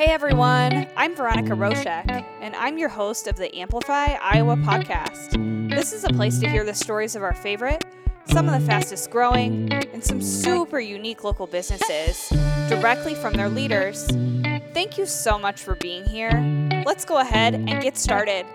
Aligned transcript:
Hey 0.00 0.12
everyone, 0.12 0.86
I'm 0.96 1.14
Veronica 1.14 1.50
Roshek, 1.50 2.24
and 2.40 2.56
I'm 2.56 2.78
your 2.78 2.88
host 2.88 3.26
of 3.26 3.36
the 3.36 3.54
Amplify 3.54 4.14
Iowa 4.14 4.56
podcast. 4.56 5.68
This 5.68 5.92
is 5.92 6.04
a 6.04 6.08
place 6.08 6.38
to 6.38 6.48
hear 6.48 6.64
the 6.64 6.72
stories 6.72 7.16
of 7.16 7.22
our 7.22 7.34
favorite, 7.34 7.84
some 8.24 8.48
of 8.48 8.58
the 8.58 8.66
fastest 8.66 9.10
growing, 9.10 9.70
and 9.70 10.02
some 10.02 10.22
super 10.22 10.80
unique 10.80 11.22
local 11.22 11.46
businesses 11.46 12.30
directly 12.70 13.14
from 13.14 13.34
their 13.34 13.50
leaders. 13.50 14.06
Thank 14.72 14.96
you 14.96 15.04
so 15.04 15.38
much 15.38 15.60
for 15.60 15.74
being 15.74 16.06
here. 16.06 16.32
Let's 16.86 17.04
go 17.04 17.18
ahead 17.18 17.54
and 17.54 17.82
get 17.82 17.98
started. 17.98 18.46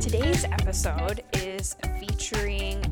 Today's 0.00 0.44
episode 0.44 1.24
is 1.32 1.74
featuring 1.98 2.83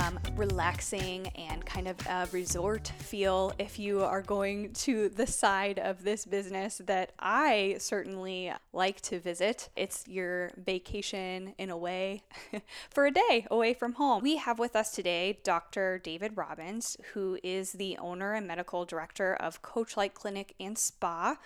um, 0.00 0.18
relaxing 0.34 1.26
and 1.28 1.64
kind 1.64 1.86
of 1.86 1.96
a 2.06 2.28
resort 2.32 2.88
feel 2.98 3.52
if 3.58 3.78
you 3.78 4.02
are 4.02 4.22
going 4.22 4.72
to 4.72 5.08
the 5.10 5.26
side 5.26 5.78
of 5.78 6.02
this 6.02 6.24
business 6.24 6.80
that 6.86 7.12
I 7.18 7.76
certainly 7.78 8.52
like 8.72 9.00
to 9.02 9.20
visit. 9.20 9.68
It's 9.76 10.06
your 10.08 10.50
vacation 10.56 11.54
in 11.58 11.70
a 11.70 11.76
way 11.76 12.22
for 12.90 13.06
a 13.06 13.10
day 13.10 13.46
away 13.50 13.74
from 13.74 13.94
home. 13.94 14.22
We 14.22 14.36
have 14.36 14.58
with 14.58 14.74
us 14.74 14.90
today 14.92 15.38
Dr. 15.44 15.98
David 15.98 16.36
Robbins, 16.36 16.96
who 17.12 17.38
is 17.42 17.72
the 17.72 17.98
owner 17.98 18.32
and 18.32 18.46
medical 18.46 18.84
director 18.84 19.34
of 19.34 19.62
Coachlight 19.62 20.14
Clinic 20.14 20.54
and 20.58 20.78
Spa. 20.78 21.36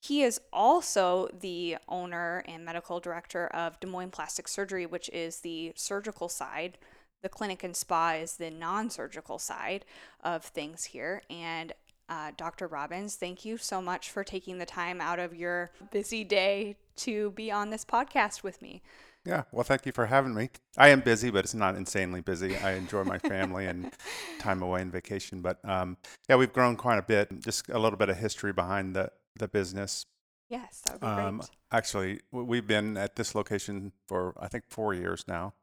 He 0.00 0.22
is 0.22 0.40
also 0.52 1.28
the 1.38 1.76
owner 1.88 2.42
and 2.48 2.64
medical 2.64 2.98
director 2.98 3.46
of 3.48 3.78
Des 3.78 3.86
Moines 3.86 4.10
Plastic 4.10 4.48
Surgery, 4.48 4.84
which 4.84 5.08
is 5.10 5.40
the 5.40 5.72
surgical 5.76 6.28
side. 6.28 6.78
The 7.22 7.28
clinic 7.28 7.62
and 7.62 7.76
spa 7.76 8.14
is 8.14 8.36
the 8.36 8.50
non 8.50 8.90
surgical 8.90 9.38
side 9.38 9.84
of 10.22 10.44
things 10.44 10.84
here. 10.84 11.22
And 11.30 11.72
uh, 12.08 12.32
Dr. 12.36 12.66
Robbins, 12.66 13.14
thank 13.14 13.44
you 13.44 13.56
so 13.56 13.80
much 13.80 14.10
for 14.10 14.24
taking 14.24 14.58
the 14.58 14.66
time 14.66 15.00
out 15.00 15.18
of 15.18 15.34
your 15.34 15.70
busy 15.92 16.24
day 16.24 16.76
to 16.96 17.30
be 17.30 17.50
on 17.50 17.70
this 17.70 17.84
podcast 17.84 18.42
with 18.42 18.60
me. 18.60 18.82
Yeah, 19.24 19.44
well, 19.52 19.62
thank 19.62 19.86
you 19.86 19.92
for 19.92 20.06
having 20.06 20.34
me. 20.34 20.50
I 20.76 20.88
am 20.88 21.00
busy, 21.00 21.30
but 21.30 21.44
it's 21.44 21.54
not 21.54 21.76
insanely 21.76 22.22
busy. 22.22 22.56
I 22.56 22.72
enjoy 22.72 23.04
my 23.04 23.18
family 23.18 23.66
and 23.66 23.92
time 24.40 24.62
away 24.62 24.82
and 24.82 24.90
vacation. 24.90 25.42
But 25.42 25.58
um, 25.64 25.96
yeah, 26.28 26.36
we've 26.36 26.52
grown 26.52 26.76
quite 26.76 26.98
a 26.98 27.02
bit. 27.02 27.40
Just 27.40 27.68
a 27.68 27.78
little 27.78 27.96
bit 27.96 28.08
of 28.08 28.16
history 28.16 28.52
behind 28.52 28.96
the 28.96 29.10
the 29.38 29.46
business. 29.46 30.06
Yes, 30.48 30.82
that 30.84 30.94
would 30.94 31.00
be 31.00 31.06
um, 31.06 31.38
great. 31.38 31.50
Actually, 31.70 32.20
we've 32.32 32.66
been 32.66 32.96
at 32.96 33.14
this 33.14 33.34
location 33.34 33.92
for 34.08 34.34
I 34.40 34.48
think 34.48 34.64
four 34.68 34.92
years 34.92 35.24
now, 35.28 35.54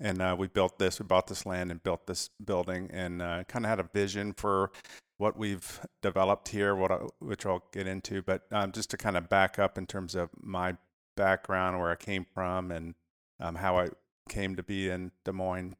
and 0.00 0.20
uh, 0.20 0.36
we 0.38 0.48
built 0.48 0.78
this. 0.78 0.98
We 0.98 1.06
bought 1.06 1.26
this 1.26 1.46
land 1.46 1.70
and 1.70 1.82
built 1.82 2.06
this 2.06 2.30
building, 2.44 2.90
and 2.92 3.22
uh, 3.22 3.44
kind 3.44 3.64
of 3.64 3.68
had 3.68 3.80
a 3.80 3.88
vision 3.92 4.32
for 4.32 4.70
what 5.18 5.36
we've 5.36 5.80
developed 6.02 6.48
here, 6.48 6.74
what 6.74 6.90
I, 6.90 6.98
which 7.20 7.46
I'll 7.46 7.64
get 7.72 7.86
into. 7.86 8.22
But 8.22 8.42
um, 8.50 8.72
just 8.72 8.90
to 8.90 8.96
kind 8.96 9.16
of 9.16 9.28
back 9.28 9.58
up 9.58 9.78
in 9.78 9.86
terms 9.86 10.14
of 10.14 10.30
my 10.40 10.76
background, 11.16 11.78
where 11.78 11.90
I 11.90 11.96
came 11.96 12.26
from, 12.34 12.70
and 12.70 12.94
um, 13.40 13.56
how 13.56 13.78
I 13.78 13.88
came 14.28 14.56
to 14.56 14.62
be 14.62 14.88
in 14.88 15.12
Des 15.24 15.32
Moines. 15.32 15.76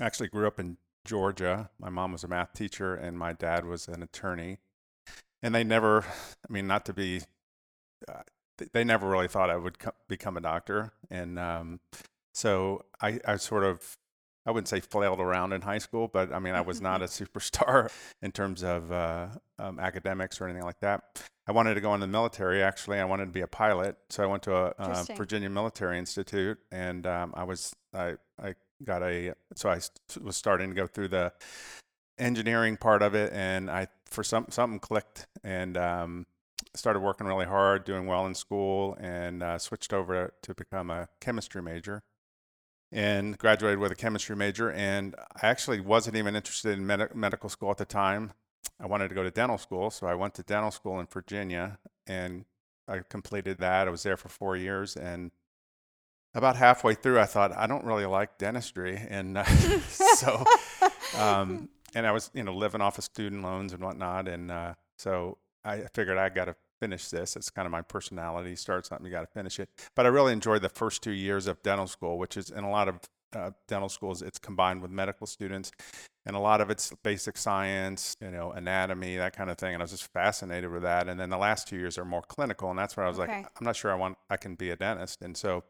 I 0.00 0.04
actually 0.04 0.28
grew 0.28 0.46
up 0.46 0.58
in 0.58 0.78
Georgia. 1.04 1.70
My 1.78 1.90
mom 1.90 2.12
was 2.12 2.24
a 2.24 2.28
math 2.28 2.52
teacher, 2.52 2.94
and 2.94 3.18
my 3.18 3.32
dad 3.32 3.64
was 3.64 3.88
an 3.88 4.02
attorney 4.02 4.58
and 5.42 5.54
they 5.54 5.64
never 5.64 6.04
i 6.04 6.52
mean 6.52 6.66
not 6.66 6.86
to 6.86 6.92
be 6.92 7.20
uh, 8.08 8.22
they 8.72 8.84
never 8.84 9.08
really 9.08 9.28
thought 9.28 9.50
i 9.50 9.56
would 9.56 9.78
co- 9.78 9.92
become 10.08 10.36
a 10.36 10.40
doctor 10.40 10.92
and 11.10 11.38
um, 11.38 11.80
so 12.32 12.84
I, 13.00 13.20
I 13.26 13.36
sort 13.36 13.64
of 13.64 13.96
i 14.46 14.50
wouldn't 14.50 14.68
say 14.68 14.80
flailed 14.80 15.20
around 15.20 15.52
in 15.52 15.62
high 15.62 15.78
school 15.78 16.08
but 16.08 16.32
i 16.32 16.38
mean 16.38 16.54
i 16.54 16.60
was 16.60 16.80
not 16.80 17.02
a 17.06 17.06
superstar 17.06 17.90
in 18.22 18.32
terms 18.32 18.62
of 18.62 18.90
uh, 18.92 19.28
um, 19.58 19.78
academics 19.78 20.40
or 20.40 20.46
anything 20.46 20.64
like 20.64 20.80
that. 20.80 21.22
I 21.44 21.50
wanted 21.50 21.74
to 21.74 21.80
go 21.80 21.92
in 21.94 22.00
the 22.00 22.06
military 22.06 22.62
actually. 22.62 23.00
I 23.00 23.04
wanted 23.04 23.26
to 23.26 23.32
be 23.32 23.40
a 23.40 23.46
pilot 23.46 23.96
so 24.10 24.22
i 24.22 24.26
went 24.26 24.42
to 24.44 24.54
a 24.54 24.74
uh, 24.78 25.04
virginia 25.16 25.50
military 25.50 25.98
institute 25.98 26.58
and 26.70 27.06
um, 27.06 27.32
i 27.36 27.44
was 27.44 27.74
I, 27.94 28.14
I 28.42 28.54
got 28.84 29.02
a 29.02 29.34
so 29.54 29.68
i 29.68 29.80
was 30.20 30.36
starting 30.36 30.70
to 30.70 30.74
go 30.74 30.86
through 30.86 31.08
the 31.08 31.32
engineering 32.18 32.76
part 32.76 33.02
of 33.02 33.14
it, 33.14 33.32
and 33.32 33.70
I 33.70 33.88
for 34.06 34.22
some 34.22 34.46
something 34.50 34.78
clicked 34.78 35.26
and 35.42 35.76
um, 35.76 36.26
started 36.74 37.00
working 37.00 37.26
really 37.26 37.46
hard, 37.46 37.84
doing 37.84 38.06
well 38.06 38.26
in 38.26 38.34
school, 38.34 38.96
and 39.00 39.42
uh, 39.42 39.58
switched 39.58 39.92
over 39.92 40.32
to 40.42 40.54
become 40.54 40.90
a 40.90 41.08
chemistry 41.20 41.62
major. 41.62 42.02
And 42.92 43.38
graduated 43.38 43.78
with 43.78 43.90
a 43.90 43.94
chemistry 43.94 44.36
major, 44.36 44.70
and 44.70 45.14
I 45.42 45.46
actually 45.46 45.80
wasn't 45.80 46.16
even 46.16 46.36
interested 46.36 46.76
in 46.76 46.86
med- 46.86 47.14
medical 47.14 47.48
school 47.48 47.70
at 47.70 47.78
the 47.78 47.86
time. 47.86 48.32
I 48.78 48.86
wanted 48.86 49.08
to 49.08 49.14
go 49.14 49.22
to 49.22 49.30
dental 49.30 49.56
school, 49.56 49.90
so 49.90 50.06
I 50.06 50.14
went 50.14 50.34
to 50.34 50.42
dental 50.42 50.70
school 50.70 51.00
in 51.00 51.06
Virginia, 51.06 51.78
and 52.06 52.44
I 52.86 53.00
completed 53.08 53.58
that. 53.58 53.88
I 53.88 53.90
was 53.90 54.02
there 54.02 54.18
for 54.18 54.28
four 54.28 54.56
years, 54.56 54.94
and 54.94 55.30
about 56.34 56.56
halfway 56.56 56.94
through, 56.94 57.18
I 57.18 57.24
thought 57.24 57.56
I 57.56 57.66
don't 57.66 57.84
really 57.84 58.04
like 58.04 58.36
dentistry, 58.36 59.00
and 59.08 59.38
uh, 59.38 59.44
so 59.88 60.44
um, 61.16 61.70
and 61.94 62.06
I 62.06 62.12
was, 62.12 62.30
you 62.34 62.42
know, 62.42 62.54
living 62.54 62.80
off 62.80 62.98
of 62.98 63.04
student 63.04 63.42
loans 63.42 63.72
and 63.72 63.82
whatnot. 63.82 64.28
And 64.28 64.50
uh, 64.50 64.74
so 64.96 65.38
I 65.64 65.82
figured 65.94 66.18
I 66.18 66.28
got 66.28 66.46
to 66.46 66.56
finish 66.82 67.08
this. 67.10 67.36
It's 67.36 67.48
kind 67.48 67.66
of 67.66 67.72
my 67.72 67.82
personality. 67.82 68.56
Start 68.56 68.86
something, 68.86 69.06
you 69.06 69.12
got 69.12 69.20
to 69.20 69.32
finish 69.40 69.60
it. 69.60 69.68
But 69.94 70.04
I 70.04 70.08
really 70.08 70.32
enjoyed 70.32 70.62
the 70.62 70.68
first 70.68 71.00
two 71.00 71.12
years 71.12 71.46
of 71.46 71.62
dental 71.62 71.86
school, 71.86 72.18
which 72.18 72.36
is 72.36 72.50
in 72.50 72.64
a 72.64 72.70
lot 72.70 72.88
of 72.88 72.98
uh, 73.34 73.50
dental 73.68 73.88
schools, 73.88 74.20
it's 74.20 74.38
combined 74.38 74.82
with 74.82 74.90
medical 74.90 75.26
students, 75.26 75.70
and 76.26 76.34
a 76.34 76.38
lot 76.38 76.60
of 76.60 76.70
it's 76.70 76.92
basic 77.02 77.36
science, 77.38 78.16
you 78.20 78.30
know, 78.30 78.50
anatomy, 78.50 79.16
that 79.16 79.34
kind 79.34 79.48
of 79.48 79.56
thing. 79.58 79.74
And 79.74 79.82
I 79.82 79.84
was 79.84 79.92
just 79.92 80.12
fascinated 80.12 80.70
with 80.70 80.82
that. 80.82 81.08
And 81.08 81.18
then 81.18 81.30
the 81.30 81.38
last 81.38 81.68
two 81.68 81.76
years 81.76 81.98
are 81.98 82.04
more 82.04 82.22
clinical, 82.22 82.68
and 82.70 82.78
that's 82.78 82.96
where 82.96 83.06
I 83.06 83.08
was 83.08 83.20
okay. 83.20 83.38
like, 83.38 83.46
I'm 83.58 83.64
not 83.64 83.76
sure 83.76 83.92
I 83.92 83.94
want, 83.94 84.18
I 84.28 84.36
can 84.36 84.54
be 84.56 84.70
a 84.70 84.76
dentist. 84.76 85.22
And 85.22 85.36
so 85.36 85.64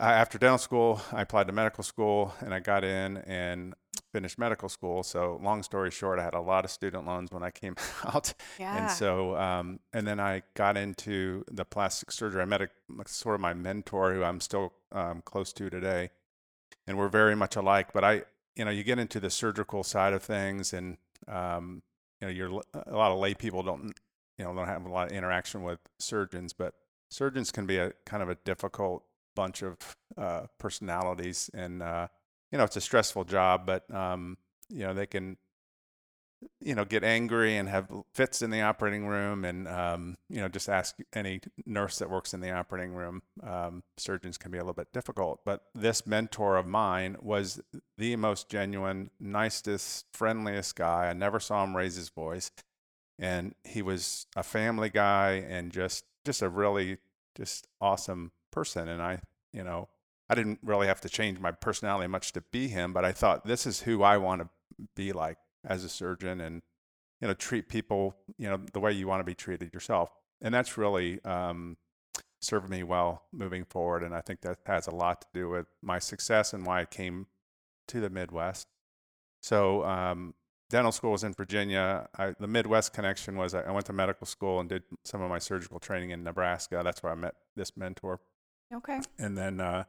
uh, 0.00 0.04
after 0.04 0.38
dental 0.38 0.58
school, 0.58 1.00
I 1.12 1.22
applied 1.22 1.48
to 1.48 1.52
medical 1.52 1.84
school, 1.84 2.34
and 2.40 2.54
I 2.54 2.60
got 2.60 2.84
in 2.84 3.18
and 3.18 3.74
finished 4.14 4.38
medical 4.38 4.68
school. 4.68 5.02
So 5.02 5.40
long 5.42 5.64
story 5.64 5.90
short, 5.90 6.20
I 6.20 6.22
had 6.22 6.34
a 6.34 6.40
lot 6.40 6.64
of 6.64 6.70
student 6.70 7.04
loans 7.04 7.32
when 7.32 7.42
I 7.42 7.50
came 7.50 7.74
out. 8.04 8.32
Yeah. 8.60 8.78
And 8.78 8.90
so, 8.90 9.36
um, 9.36 9.80
and 9.92 10.06
then 10.06 10.20
I 10.20 10.42
got 10.54 10.76
into 10.76 11.44
the 11.50 11.64
plastic 11.64 12.12
surgery. 12.12 12.40
I 12.40 12.44
met 12.44 12.62
a 12.62 12.68
sort 13.06 13.34
of 13.34 13.40
my 13.40 13.54
mentor 13.54 14.14
who 14.14 14.22
I'm 14.22 14.40
still 14.40 14.72
um, 14.92 15.20
close 15.24 15.52
to 15.54 15.68
today, 15.68 16.10
and 16.86 16.96
we're 16.96 17.08
very 17.08 17.34
much 17.34 17.56
alike. 17.56 17.88
But 17.92 18.04
I, 18.04 18.22
you 18.54 18.64
know, 18.64 18.70
you 18.70 18.84
get 18.84 19.00
into 19.00 19.18
the 19.18 19.30
surgical 19.30 19.82
side 19.82 20.12
of 20.12 20.22
things, 20.22 20.72
and 20.72 20.96
um, 21.26 21.82
you 22.20 22.28
know, 22.28 22.32
you're 22.32 22.60
a 22.86 22.96
lot 22.96 23.10
of 23.10 23.18
lay 23.18 23.34
people 23.34 23.64
don't, 23.64 23.94
you 24.38 24.44
know, 24.44 24.54
don't 24.54 24.68
have 24.68 24.86
a 24.86 24.88
lot 24.88 25.10
of 25.10 25.12
interaction 25.12 25.64
with 25.64 25.80
surgeons, 25.98 26.52
but 26.52 26.74
surgeons 27.10 27.50
can 27.50 27.66
be 27.66 27.78
a 27.78 27.92
kind 28.06 28.22
of 28.22 28.28
a 28.28 28.36
difficult 28.44 29.02
bunch 29.34 29.62
of 29.62 29.76
uh, 30.16 30.42
personalities 30.60 31.50
and 31.52 31.82
uh, 31.82 32.06
you 32.54 32.58
know, 32.58 32.62
it's 32.62 32.76
a 32.76 32.80
stressful 32.80 33.24
job, 33.24 33.66
but 33.66 33.92
um, 33.92 34.38
you 34.68 34.86
know, 34.86 34.94
they 34.94 35.06
can, 35.06 35.36
you 36.60 36.76
know, 36.76 36.84
get 36.84 37.02
angry 37.02 37.56
and 37.56 37.68
have 37.68 37.90
fits 38.14 38.42
in 38.42 38.50
the 38.50 38.60
operating 38.60 39.08
room, 39.08 39.44
and 39.44 39.66
um, 39.66 40.16
you 40.30 40.40
know, 40.40 40.46
just 40.46 40.68
ask 40.68 40.94
any 41.14 41.40
nurse 41.66 41.98
that 41.98 42.08
works 42.08 42.32
in 42.32 42.40
the 42.40 42.52
operating 42.52 42.94
room. 42.94 43.22
Um, 43.42 43.82
surgeons 43.96 44.38
can 44.38 44.52
be 44.52 44.58
a 44.58 44.60
little 44.60 44.72
bit 44.72 44.92
difficult, 44.92 45.40
but 45.44 45.62
this 45.74 46.06
mentor 46.06 46.56
of 46.56 46.64
mine 46.64 47.16
was 47.20 47.60
the 47.98 48.14
most 48.14 48.48
genuine, 48.48 49.10
nicest, 49.18 50.06
friendliest 50.12 50.76
guy. 50.76 51.08
I 51.08 51.12
never 51.12 51.40
saw 51.40 51.64
him 51.64 51.76
raise 51.76 51.96
his 51.96 52.10
voice, 52.10 52.52
and 53.18 53.56
he 53.64 53.82
was 53.82 54.26
a 54.36 54.44
family 54.44 54.90
guy 54.90 55.44
and 55.48 55.72
just 55.72 56.04
just 56.24 56.40
a 56.40 56.48
really 56.48 56.98
just 57.36 57.66
awesome 57.80 58.30
person. 58.52 58.88
And 58.88 59.02
I, 59.02 59.22
you 59.52 59.64
know, 59.64 59.88
I 60.28 60.34
didn't 60.34 60.58
really 60.62 60.86
have 60.86 61.00
to 61.02 61.08
change 61.08 61.38
my 61.38 61.50
personality 61.52 62.08
much 62.08 62.32
to 62.32 62.40
be 62.40 62.68
him, 62.68 62.92
but 62.92 63.04
I 63.04 63.12
thought 63.12 63.46
this 63.46 63.66
is 63.66 63.82
who 63.82 64.02
I 64.02 64.16
want 64.16 64.42
to 64.42 64.48
be 64.96 65.12
like 65.12 65.38
as 65.64 65.84
a 65.84 65.88
surgeon 65.88 66.40
and 66.40 66.62
you 67.20 67.28
know 67.28 67.34
treat 67.34 67.68
people 67.68 68.16
you 68.36 68.48
know 68.48 68.60
the 68.72 68.80
way 68.80 68.92
you 68.92 69.06
want 69.06 69.20
to 69.20 69.24
be 69.24 69.34
treated 69.34 69.72
yourself, 69.72 70.10
and 70.40 70.54
that's 70.54 70.76
really 70.76 71.22
um, 71.24 71.76
served 72.40 72.68
me 72.68 72.82
well 72.82 73.24
moving 73.32 73.64
forward. 73.64 74.02
And 74.02 74.14
I 74.14 74.20
think 74.20 74.40
that 74.42 74.58
has 74.66 74.86
a 74.86 74.94
lot 74.94 75.22
to 75.22 75.26
do 75.34 75.48
with 75.48 75.66
my 75.82 75.98
success 75.98 76.52
and 76.52 76.66
why 76.66 76.80
I 76.80 76.84
came 76.84 77.26
to 77.88 78.00
the 78.00 78.10
Midwest. 78.10 78.68
So 79.42 79.84
um, 79.84 80.34
dental 80.70 80.92
school 80.92 81.12
was 81.12 81.24
in 81.24 81.34
Virginia. 81.34 82.08
I, 82.16 82.34
the 82.38 82.46
Midwest 82.46 82.92
connection 82.92 83.36
was 83.36 83.54
I, 83.54 83.70
went 83.70 83.86
to 83.86 83.92
medical 83.92 84.26
school 84.26 84.60
and 84.60 84.68
did 84.68 84.84
some 85.04 85.20
of 85.20 85.28
my 85.28 85.38
surgical 85.38 85.78
training 85.78 86.10
in 86.10 86.24
Nebraska. 86.24 86.80
That's 86.82 87.02
where 87.02 87.12
I 87.12 87.14
met 87.14 87.34
this 87.56 87.76
mentor. 87.76 88.20
Okay. 88.72 89.00
And 89.18 89.36
then 89.36 89.60
uh, 89.60 89.84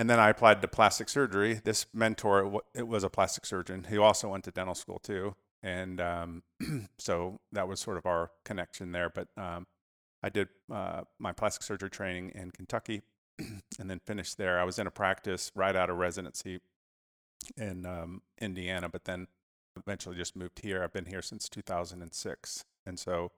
and 0.00 0.08
then 0.08 0.18
I 0.18 0.30
applied 0.30 0.62
to 0.62 0.68
plastic 0.68 1.10
surgery. 1.10 1.60
This 1.62 1.84
mentor, 1.92 2.62
it 2.74 2.88
was 2.88 3.04
a 3.04 3.10
plastic 3.10 3.44
surgeon. 3.44 3.84
He 3.86 3.98
also 3.98 4.30
went 4.30 4.44
to 4.44 4.50
dental 4.50 4.74
school 4.74 4.98
too, 4.98 5.34
and 5.62 6.00
um, 6.00 6.42
so 6.98 7.38
that 7.52 7.68
was 7.68 7.80
sort 7.80 7.98
of 7.98 8.06
our 8.06 8.30
connection 8.42 8.92
there. 8.92 9.10
But 9.10 9.28
um, 9.36 9.66
I 10.22 10.30
did 10.30 10.48
uh, 10.72 11.02
my 11.18 11.32
plastic 11.32 11.62
surgery 11.62 11.90
training 11.90 12.32
in 12.34 12.50
Kentucky, 12.50 13.02
and 13.78 13.90
then 13.90 14.00
finished 14.06 14.38
there. 14.38 14.58
I 14.58 14.64
was 14.64 14.78
in 14.78 14.86
a 14.86 14.90
practice 14.90 15.52
right 15.54 15.76
out 15.76 15.90
of 15.90 15.98
residency 15.98 16.60
in 17.58 17.84
um, 17.84 18.22
Indiana, 18.40 18.88
but 18.88 19.04
then 19.04 19.26
eventually 19.76 20.16
just 20.16 20.34
moved 20.34 20.60
here. 20.60 20.82
I've 20.82 20.94
been 20.94 21.04
here 21.04 21.20
since 21.20 21.46
2006, 21.50 22.64
and 22.86 22.98
so 22.98 23.32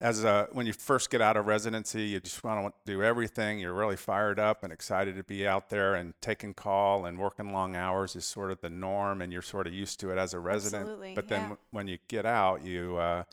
as 0.00 0.24
a, 0.24 0.48
when 0.52 0.66
you 0.66 0.72
first 0.72 1.10
get 1.10 1.20
out 1.20 1.36
of 1.36 1.46
residency, 1.46 2.02
you 2.02 2.20
just 2.20 2.42
want 2.42 2.66
to 2.66 2.92
do 2.92 3.02
everything. 3.02 3.58
You're 3.58 3.74
really 3.74 3.96
fired 3.96 4.38
up 4.38 4.64
and 4.64 4.72
excited 4.72 5.16
to 5.16 5.22
be 5.22 5.46
out 5.46 5.70
there 5.70 5.94
and 5.94 6.14
taking 6.20 6.52
call 6.52 7.06
and 7.06 7.18
working 7.18 7.52
long 7.52 7.76
hours 7.76 8.16
is 8.16 8.24
sort 8.24 8.50
of 8.50 8.60
the 8.60 8.70
norm, 8.70 9.22
and 9.22 9.32
you're 9.32 9.42
sort 9.42 9.66
of 9.66 9.72
used 9.72 10.00
to 10.00 10.10
it 10.10 10.18
as 10.18 10.34
a 10.34 10.40
resident. 10.40 10.82
Absolutely, 10.82 11.14
but 11.14 11.28
then 11.28 11.40
yeah. 11.40 11.48
w- 11.48 11.60
when 11.70 11.88
you 11.88 11.98
get 12.08 12.26
out, 12.26 12.64
you 12.64 12.96
uh, 12.96 13.24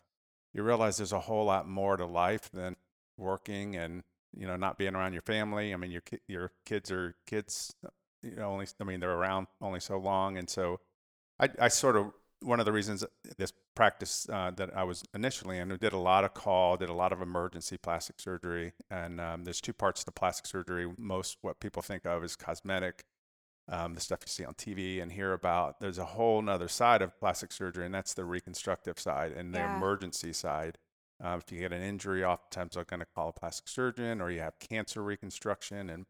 you 0.54 0.64
realize 0.64 0.98
there's 0.98 1.12
a 1.12 1.20
whole 1.20 1.46
lot 1.46 1.68
more 1.68 1.98
to 1.98 2.06
life 2.06 2.50
than 2.52 2.76
working 3.18 3.76
and 3.76 4.04
you 4.36 4.48
know 4.48 4.56
not 4.56 4.78
being 4.78 4.96
around 4.96 5.14
your 5.14 5.22
family. 5.24 5.74
I 5.74 5.78
mean, 5.78 5.92
your 5.92 6.02
ki- 6.02 6.22
your 6.28 6.52
kids 6.66 6.92
are 6.92 7.16
kids. 7.26 7.76
You 8.22 8.36
know, 8.36 8.52
only 8.52 8.68
I 8.80 8.84
mean 8.84 9.00
they're 9.00 9.12
around 9.12 9.48
only 9.62 9.80
so 9.80 9.98
long, 9.98 10.38
and 10.38 10.50
so 10.50 10.80
I, 11.40 11.50
I 11.60 11.68
sort 11.70 11.96
of 11.96 12.14
one 12.42 12.60
of 12.60 12.66
the 12.66 12.72
reasons 12.72 13.04
this 13.38 13.52
practice 13.76 14.28
uh, 14.30 14.52
that 14.58 14.76
I 14.76 14.84
was 14.84 15.04
initially 15.14 15.58
in, 15.58 15.70
we 15.70 15.78
did 15.78 15.94
a 15.94 15.98
lot 15.98 16.24
of 16.24 16.34
call, 16.34 16.78
did 16.78 16.90
a 16.90 16.94
lot 16.94 17.14
of 17.14 17.22
emergency 17.22 17.78
plastic 17.78 18.20
surgery, 18.20 18.74
and 18.90 19.20
um, 19.22 19.44
there's 19.44 19.62
two 19.62 19.74
parts 19.74 20.04
to 20.04 20.12
plastic 20.12 20.46
surgery. 20.48 20.88
Most 20.98 21.38
what 21.42 21.60
people 21.60 21.82
think 21.82 22.06
of 22.06 22.24
is 22.24 22.36
cosmetic, 22.36 23.04
um, 23.70 23.94
the 23.96 24.02
stuff 24.02 24.20
you 24.24 24.30
see 24.30 24.46
on 24.46 24.56
TV 24.56 25.02
and 25.02 25.12
hear 25.12 25.34
about. 25.34 25.80
There's 25.80 25.98
a 25.98 26.06
whole 26.06 26.42
nother 26.42 26.68
side 26.68 27.02
of 27.02 27.18
plastic 27.20 27.52
surgery, 27.52 27.86
and 27.86 27.94
that's 27.96 28.14
the 28.14 28.26
reconstructive 28.26 29.00
side 29.00 29.32
and 29.32 29.54
the 29.54 29.60
Yeah. 29.60 29.66
emergency 29.66 30.34
side. 30.34 30.78
Uh, 31.24 31.40
if 31.44 31.52
you 31.52 31.60
get 31.60 31.72
an 31.74 31.82
injury, 31.84 32.24
oftentimes 32.26 32.74
they're 32.76 32.84
going 32.86 33.00
to 33.00 33.06
call 33.16 33.30
a 33.30 33.34
plastic 33.34 33.68
surgeon, 33.68 34.22
or 34.22 34.32
you 34.32 34.40
have 34.40 34.60
cancer 34.60 35.04
reconstruction 35.04 35.90
and 35.90 36.06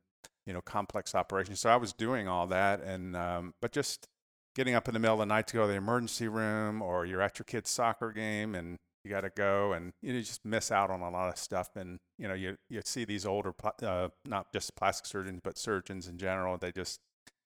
you 0.45 0.53
know 0.53 0.61
complex 0.61 1.13
operations. 1.15 1.59
So 1.59 1.69
I 1.69 1.75
was 1.77 1.93
doing 1.93 2.27
all 2.27 2.47
that, 2.47 2.81
and 2.81 3.15
um, 3.15 3.53
but 3.61 3.71
just 3.71 4.07
getting 4.55 4.75
up 4.75 4.87
in 4.87 4.93
the 4.93 4.99
middle 4.99 5.15
of 5.15 5.19
the 5.19 5.25
night 5.25 5.47
to 5.47 5.55
go 5.55 5.61
to 5.61 5.67
the 5.67 5.77
emergency 5.77 6.27
room, 6.27 6.81
or 6.81 7.05
you're 7.05 7.21
at 7.21 7.39
your 7.39 7.45
kid's 7.45 7.69
soccer 7.69 8.11
game 8.11 8.55
and 8.55 8.77
you 9.03 9.09
got 9.09 9.21
to 9.21 9.31
go, 9.31 9.73
and 9.73 9.93
you 10.01 10.21
just 10.21 10.45
miss 10.45 10.71
out 10.71 10.91
on 10.91 11.01
a 11.01 11.09
lot 11.09 11.29
of 11.29 11.37
stuff. 11.37 11.69
And 11.75 11.97
you 12.19 12.27
know, 12.27 12.33
you 12.33 12.55
you 12.69 12.81
see 12.85 13.05
these 13.05 13.25
older, 13.25 13.53
uh, 13.81 14.09
not 14.25 14.51
just 14.53 14.75
plastic 14.75 15.07
surgeons, 15.07 15.39
but 15.43 15.57
surgeons 15.57 16.07
in 16.07 16.17
general. 16.17 16.57
They 16.57 16.71
just 16.71 16.99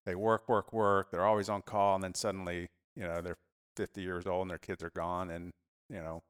they 0.05 0.15
work, 0.15 0.49
work, 0.49 0.73
work. 0.73 1.11
They're 1.11 1.25
always 1.25 1.49
on 1.49 1.61
call, 1.61 1.95
and 1.95 2.03
then 2.03 2.13
suddenly, 2.13 2.67
you 2.95 3.03
know, 3.03 3.21
they're 3.21 3.37
50 3.77 4.01
years 4.01 4.25
old 4.27 4.43
and 4.43 4.51
their 4.51 4.57
kids 4.57 4.83
are 4.83 4.91
gone, 4.95 5.29
and 5.29 5.51
you 5.89 5.97
know, 5.97 6.23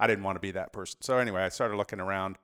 I 0.00 0.06
didn't 0.06 0.24
want 0.24 0.36
to 0.36 0.40
be 0.40 0.52
that 0.52 0.72
person. 0.72 0.98
So 1.02 1.18
anyway, 1.18 1.42
I 1.42 1.48
started 1.48 1.76
looking 1.76 2.00
around, 2.00 2.36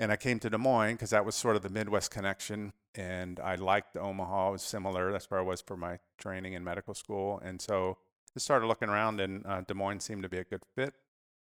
and 0.00 0.10
I 0.10 0.16
came 0.16 0.38
to 0.40 0.48
Des 0.48 0.56
Moines 0.56 0.94
because 0.94 1.10
that 1.10 1.26
was 1.26 1.34
sort 1.34 1.56
of 1.56 1.62
the 1.62 1.68
Midwest 1.68 2.10
connection, 2.10 2.72
and 2.94 3.38
I 3.38 3.56
liked 3.56 3.98
Omaha. 3.98 4.48
It 4.48 4.52
was 4.52 4.62
similar. 4.62 5.12
That's 5.12 5.30
where 5.30 5.38
I 5.38 5.42
was 5.42 5.60
for 5.60 5.76
my 5.76 5.98
training 6.18 6.54
in 6.54 6.64
medical 6.64 6.94
school, 6.94 7.38
and 7.44 7.60
so 7.60 7.98
I 8.34 8.40
started 8.40 8.66
looking 8.66 8.88
around, 8.88 9.20
and 9.20 9.46
uh, 9.46 9.60
Des 9.60 9.74
Moines 9.74 10.00
seemed 10.00 10.22
to 10.22 10.28
be 10.30 10.38
a 10.38 10.44
good 10.44 10.62
fit. 10.74 10.94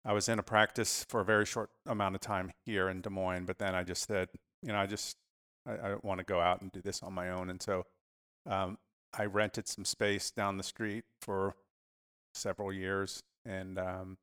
I 0.06 0.14
was 0.14 0.30
in 0.30 0.40
a 0.40 0.44
practice 0.44 1.06
for 1.10 1.20
a 1.20 1.26
very 1.26 1.46
short 1.46 1.70
amount 1.86 2.16
of 2.16 2.22
time 2.22 2.54
here 2.66 2.88
in 2.88 3.02
Des 3.02 3.10
Moines, 3.10 3.46
but 3.46 3.60
then 3.60 3.76
I 3.76 3.84
just 3.84 4.08
said, 4.08 4.30
you 4.62 4.70
know, 4.70 4.78
I 4.78 4.86
just 4.86 5.18
I, 5.68 5.74
I 5.74 5.96
want 6.02 6.20
to 6.20 6.24
go 6.24 6.40
out 6.40 6.62
and 6.62 6.72
do 6.72 6.82
this 6.82 7.04
on 7.04 7.12
my 7.12 7.30
own, 7.30 7.50
and 7.50 7.62
so 7.62 7.86
um, 8.50 8.78
I 9.14 9.26
rented 9.26 9.68
some 9.68 9.84
space 9.84 10.32
down 10.32 10.56
the 10.56 10.64
street 10.64 11.04
for 11.20 11.56
several 12.34 12.72
years, 12.72 13.22
and 13.46 13.78
um, 13.78 14.18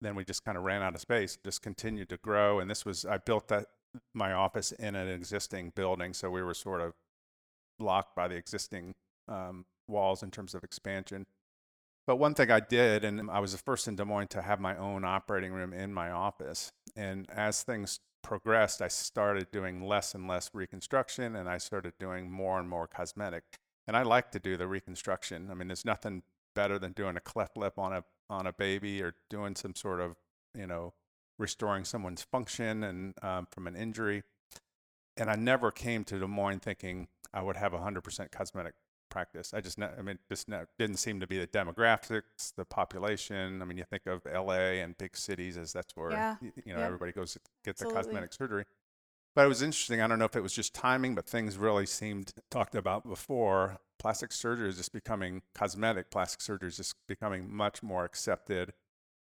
then 0.00 0.14
we 0.14 0.24
just 0.24 0.44
kind 0.44 0.56
of 0.56 0.64
ran 0.64 0.82
out 0.82 0.94
of 0.94 1.00
space. 1.00 1.38
Just 1.44 1.62
continued 1.62 2.08
to 2.10 2.16
grow, 2.16 2.60
and 2.60 2.70
this 2.70 2.84
was 2.84 3.04
I 3.04 3.18
built 3.18 3.48
that 3.48 3.66
my 4.14 4.32
office 4.32 4.72
in 4.72 4.94
an 4.94 5.08
existing 5.08 5.72
building, 5.74 6.12
so 6.12 6.30
we 6.30 6.42
were 6.42 6.54
sort 6.54 6.80
of 6.80 6.94
blocked 7.78 8.14
by 8.14 8.28
the 8.28 8.36
existing 8.36 8.94
um, 9.28 9.64
walls 9.86 10.22
in 10.22 10.30
terms 10.30 10.54
of 10.54 10.62
expansion. 10.64 11.26
But 12.06 12.16
one 12.16 12.34
thing 12.34 12.50
I 12.50 12.60
did, 12.60 13.04
and 13.04 13.30
I 13.30 13.38
was 13.38 13.52
the 13.52 13.58
first 13.58 13.86
in 13.86 13.96
Des 13.96 14.04
Moines 14.04 14.28
to 14.28 14.42
have 14.42 14.60
my 14.60 14.76
own 14.76 15.04
operating 15.04 15.52
room 15.52 15.74
in 15.74 15.92
my 15.92 16.10
office. 16.10 16.72
And 16.96 17.28
as 17.30 17.62
things 17.62 18.00
progressed, 18.22 18.80
I 18.80 18.88
started 18.88 19.50
doing 19.50 19.86
less 19.86 20.14
and 20.14 20.26
less 20.26 20.50
reconstruction, 20.54 21.36
and 21.36 21.48
I 21.48 21.58
started 21.58 21.92
doing 21.98 22.30
more 22.30 22.58
and 22.58 22.68
more 22.68 22.86
cosmetic. 22.86 23.44
And 23.86 23.96
I 23.96 24.02
like 24.02 24.30
to 24.32 24.38
do 24.38 24.56
the 24.56 24.66
reconstruction. 24.66 25.48
I 25.50 25.54
mean, 25.54 25.68
there's 25.68 25.84
nothing 25.84 26.22
better 26.54 26.78
than 26.78 26.92
doing 26.92 27.16
a 27.16 27.20
cleft 27.20 27.56
lip 27.56 27.78
on 27.78 27.92
a 27.92 28.04
on 28.30 28.46
a 28.46 28.52
baby 28.52 29.02
or 29.02 29.14
doing 29.30 29.56
some 29.56 29.74
sort 29.74 30.00
of 30.00 30.16
you 30.54 30.66
know 30.66 30.94
restoring 31.38 31.84
someone's 31.84 32.22
function 32.22 32.82
and 32.84 33.14
um, 33.22 33.46
from 33.50 33.66
an 33.66 33.76
injury. 33.76 34.22
And 35.16 35.30
I 35.30 35.34
never 35.36 35.70
came 35.70 36.04
to 36.04 36.18
Des 36.18 36.26
Moines 36.26 36.60
thinking 36.60 37.08
I 37.34 37.42
would 37.42 37.56
have 37.56 37.72
a 37.74 37.78
100% 37.78 38.30
cosmetic 38.30 38.74
practice. 39.10 39.52
I 39.52 39.60
just, 39.60 39.78
ne- 39.78 39.90
I 39.98 40.02
mean, 40.02 40.18
just 40.28 40.48
ne- 40.48 40.64
didn't 40.78 40.96
seem 40.98 41.20
to 41.20 41.26
be 41.26 41.38
the 41.38 41.46
demographics, 41.46 42.54
the 42.56 42.64
population. 42.64 43.60
I 43.60 43.64
mean, 43.64 43.78
you 43.78 43.84
think 43.84 44.06
of 44.06 44.22
LA 44.26 44.80
and 44.82 44.96
big 44.96 45.16
cities 45.16 45.56
as 45.56 45.72
that's 45.72 45.96
where, 45.96 46.10
Yeah, 46.12 46.36
y- 46.40 46.52
you 46.64 46.72
know, 46.72 46.80
yeah. 46.80 46.86
everybody 46.86 47.12
goes 47.12 47.32
to 47.34 47.40
get 47.64 47.76
the 47.76 47.84
Absolutely. 47.84 48.04
cosmetic 48.12 48.32
surgery. 48.32 48.64
But 49.34 49.44
it 49.44 49.48
was 49.48 49.62
interesting. 49.62 50.00
I 50.00 50.06
don't 50.06 50.18
know 50.18 50.24
if 50.24 50.36
it 50.36 50.42
was 50.42 50.52
just 50.52 50.74
timing, 50.74 51.14
but 51.14 51.26
things 51.26 51.56
really 51.56 51.86
seemed 51.86 52.32
talked 52.50 52.74
about 52.74 53.08
before. 53.08 53.78
Plastic 53.98 54.32
surgery 54.32 54.68
is 54.68 54.76
just 54.76 54.92
becoming 54.92 55.42
cosmetic. 55.54 56.10
Plastic 56.10 56.40
surgery 56.40 56.68
is 56.68 56.76
just 56.76 56.94
becoming 57.06 57.52
much 57.52 57.82
more 57.82 58.04
accepted, 58.04 58.72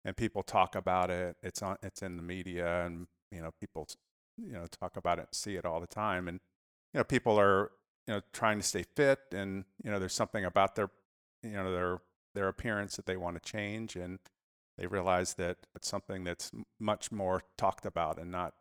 and 0.06 0.16
people 0.16 0.44
talk 0.44 0.76
about 0.76 1.10
it. 1.10 1.36
It's 1.42 1.62
on. 1.62 1.78
It's 1.82 2.02
in 2.02 2.18
the 2.18 2.24
media, 2.24 2.86
and 2.86 3.08
you 3.32 3.42
know, 3.42 3.52
people, 3.60 3.88
you 4.38 4.52
know, 4.54 4.66
talk 4.68 4.98
about 4.98 5.20
it, 5.20 5.28
and 5.30 5.36
see 5.36 5.56
it 5.56 5.66
all 5.66 5.80
the 5.80 5.88
time, 5.88 6.28
and 6.28 6.40
you 6.94 7.00
know, 7.00 7.04
people 7.04 7.40
are 7.40 7.72
you 8.08 8.14
know 8.16 8.22
trying 8.34 8.60
to 8.60 8.64
stay 8.66 8.84
fit, 8.96 9.20
and 9.32 9.66
you 9.84 9.90
know, 9.92 10.00
there's 10.00 10.14
something 10.14 10.46
about 10.46 10.76
their, 10.76 10.90
you 11.44 11.52
know, 11.52 11.72
their 11.72 12.02
their 12.36 12.48
appearance 12.48 12.96
that 12.98 13.06
they 13.08 13.18
want 13.18 13.42
to 13.42 13.52
change, 13.52 13.96
and 13.96 14.20
they 14.78 14.86
realize 14.86 15.34
that 15.36 15.58
it's 15.76 15.88
something 15.88 16.24
that's 16.24 16.52
much 16.80 17.12
more 17.12 17.42
talked 17.58 17.86
about 17.86 18.20
and 18.20 18.32
not 18.32 18.54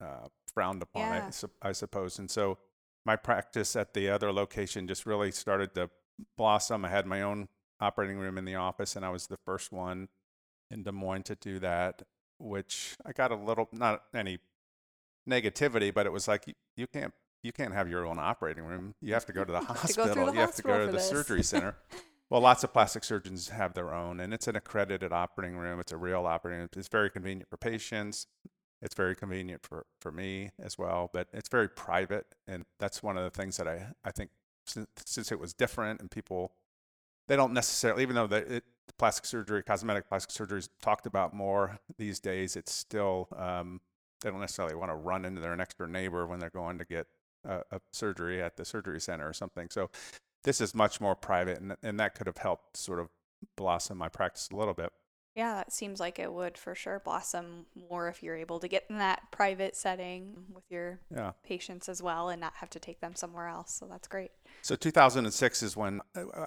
uh, 0.00 0.28
frowned 0.54 0.82
upon, 0.82 1.10
I, 1.10 1.16
Yeah. 1.16 1.30
sup- 1.30 1.56
I 1.60 1.72
suppose. 1.72 2.18
And 2.18 2.30
so 2.30 2.58
my 3.04 3.16
practice 3.16 3.76
at 3.76 3.94
the 3.94 4.08
other 4.08 4.32
location 4.32 4.86
just 4.86 5.06
really 5.06 5.30
started 5.30 5.74
to 5.74 5.90
blossom. 6.36 6.84
I 6.84 6.88
had 6.90 7.06
my 7.06 7.22
own 7.22 7.48
operating 7.80 8.18
room 8.18 8.36
in 8.38 8.44
the 8.44 8.54
office, 8.56 8.96
and 8.96 9.04
I 9.04 9.10
was 9.10 9.26
the 9.26 9.38
first 9.44 9.72
one 9.72 10.08
in 10.70 10.82
Des 10.82 10.92
Moines 10.92 11.24
to 11.24 11.34
do 11.34 11.58
that, 11.60 12.02
which 12.38 12.96
I 13.04 13.12
got 13.12 13.32
a 13.32 13.36
little, 13.36 13.68
not 13.72 14.02
any 14.14 14.38
negativity, 15.28 15.92
but 15.92 16.06
it 16.06 16.12
was 16.12 16.28
like, 16.28 16.46
you, 16.46 16.54
you 16.76 16.86
can't. 16.86 17.12
You 17.42 17.52
can't 17.52 17.72
have 17.72 17.88
your 17.88 18.04
own 18.06 18.18
operating 18.18 18.64
room. 18.64 18.94
You 19.00 19.14
have 19.14 19.24
to 19.24 19.32
go 19.32 19.44
to 19.44 19.50
the 19.52 19.60
You 19.60 19.66
have 19.66 19.80
to 19.86 19.94
go 19.94 20.02
hospital. 20.04 20.26
the 20.26 20.32
you 20.32 20.40
have 20.40 20.54
to 20.56 20.62
go 20.62 20.78
to 20.80 20.86
the 20.86 20.92
this. 20.92 21.08
surgery 21.08 21.42
center. 21.52 21.74
Well, 22.28 22.42
lots 22.42 22.62
of 22.64 22.72
plastic 22.74 23.02
surgeons 23.02 23.48
have 23.48 23.72
their 23.72 23.94
own, 23.94 24.20
and 24.20 24.34
it's 24.34 24.46
an 24.46 24.56
accredited 24.56 25.10
operating 25.10 25.56
room. 25.56 25.80
It's 25.80 25.90
a 25.90 25.96
real 25.96 26.26
operating 26.26 26.60
room. 26.60 26.68
It's 26.76 26.88
very 26.88 27.08
convenient 27.08 27.48
for 27.48 27.56
patients. 27.56 28.26
It's 28.82 28.94
very 28.94 29.14
convenient 29.14 29.62
for, 29.62 29.86
for 30.00 30.10
me 30.10 30.50
as 30.58 30.78
well, 30.78 31.10
but 31.12 31.28
it's 31.32 31.48
very 31.48 31.68
private. 31.68 32.26
And 32.48 32.64
that's 32.78 33.02
one 33.02 33.18
of 33.18 33.24
the 33.24 33.30
things 33.30 33.56
that 33.58 33.68
I, 33.68 33.88
I 34.04 34.10
think 34.10 34.30
since, 34.66 34.88
since 35.04 35.32
it 35.32 35.38
was 35.38 35.52
different 35.52 36.00
and 36.00 36.10
people, 36.10 36.52
they 37.28 37.36
don't 37.36 37.52
necessarily, 37.52 38.02
even 38.02 38.16
though 38.16 38.26
the, 38.26 38.56
it, 38.56 38.64
plastic 38.98 39.24
surgery, 39.24 39.62
cosmetic 39.62 40.08
plastic 40.08 40.30
surgery 40.30 40.58
is 40.58 40.68
talked 40.82 41.06
about 41.06 41.32
more 41.34 41.78
these 41.98 42.20
days, 42.20 42.56
it's 42.56 42.72
still, 42.72 43.28
um, 43.36 43.80
they 44.20 44.30
don't 44.30 44.40
necessarily 44.40 44.74
want 44.74 44.90
to 44.90 44.96
run 44.96 45.24
into 45.24 45.40
their 45.40 45.56
next 45.56 45.78
door 45.78 45.86
neighbor 45.86 46.26
when 46.26 46.38
they're 46.38 46.50
going 46.50 46.78
to 46.78 46.84
get 46.84 47.06
a, 47.44 47.60
a 47.70 47.80
surgery 47.92 48.42
at 48.42 48.56
the 48.56 48.64
surgery 48.64 49.00
center 49.00 49.28
or 49.28 49.32
something. 49.32 49.68
So 49.70 49.90
this 50.44 50.60
is 50.60 50.74
much 50.74 51.00
more 51.00 51.14
private, 51.14 51.60
and, 51.60 51.76
and 51.82 52.00
that 52.00 52.14
could 52.14 52.26
have 52.26 52.38
helped 52.38 52.76
sort 52.76 52.98
of 52.98 53.08
blossom 53.56 53.98
my 53.98 54.08
practice 54.08 54.48
a 54.52 54.56
little 54.56 54.74
bit. 54.74 54.92
Yeah, 55.36 55.54
that 55.54 55.72
seems 55.72 56.00
like 56.00 56.18
it 56.18 56.32
would 56.32 56.58
for 56.58 56.74
sure 56.74 57.00
blossom 57.04 57.66
more 57.88 58.08
if 58.08 58.22
you're 58.22 58.36
able 58.36 58.58
to 58.60 58.66
get 58.68 58.84
in 58.90 58.98
that 58.98 59.30
private 59.30 59.76
setting 59.76 60.44
with 60.52 60.64
your 60.68 61.00
Yeah. 61.10 61.32
patients 61.44 61.88
as 61.88 62.02
well 62.02 62.28
and 62.28 62.40
not 62.40 62.54
have 62.56 62.70
to 62.70 62.80
take 62.80 63.00
them 63.00 63.14
somewhere 63.14 63.46
else. 63.46 63.72
So 63.72 63.86
that's 63.86 64.08
great. 64.08 64.32
So 64.62 64.74
2006 64.74 65.62
is 65.62 65.76
when 65.76 66.00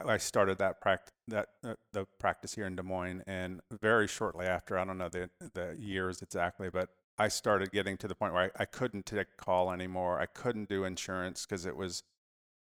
I 0.05 0.17
started 0.17 0.57
that 0.57 0.81
practice, 0.81 1.13
that 1.29 1.49
uh, 1.63 1.75
the 1.93 2.05
practice 2.19 2.53
here 2.55 2.65
in 2.65 2.75
Des 2.75 2.83
Moines, 2.83 3.23
and 3.25 3.61
very 3.81 4.07
shortly 4.07 4.45
after, 4.45 4.77
I 4.77 4.83
don't 4.83 4.97
know 4.97 5.09
the 5.09 5.29
the 5.53 5.75
years 5.79 6.21
exactly, 6.21 6.69
but 6.69 6.89
I 7.17 7.29
started 7.29 7.71
getting 7.71 7.95
to 7.97 8.07
the 8.07 8.15
point 8.15 8.33
where 8.33 8.51
I, 8.57 8.63
I 8.63 8.65
couldn't 8.65 9.05
take 9.05 9.37
call 9.37 9.71
anymore. 9.71 10.19
I 10.19 10.25
couldn't 10.25 10.67
do 10.67 10.83
insurance 10.83 11.45
because 11.45 11.65
it 11.65 11.77
was, 11.77 12.03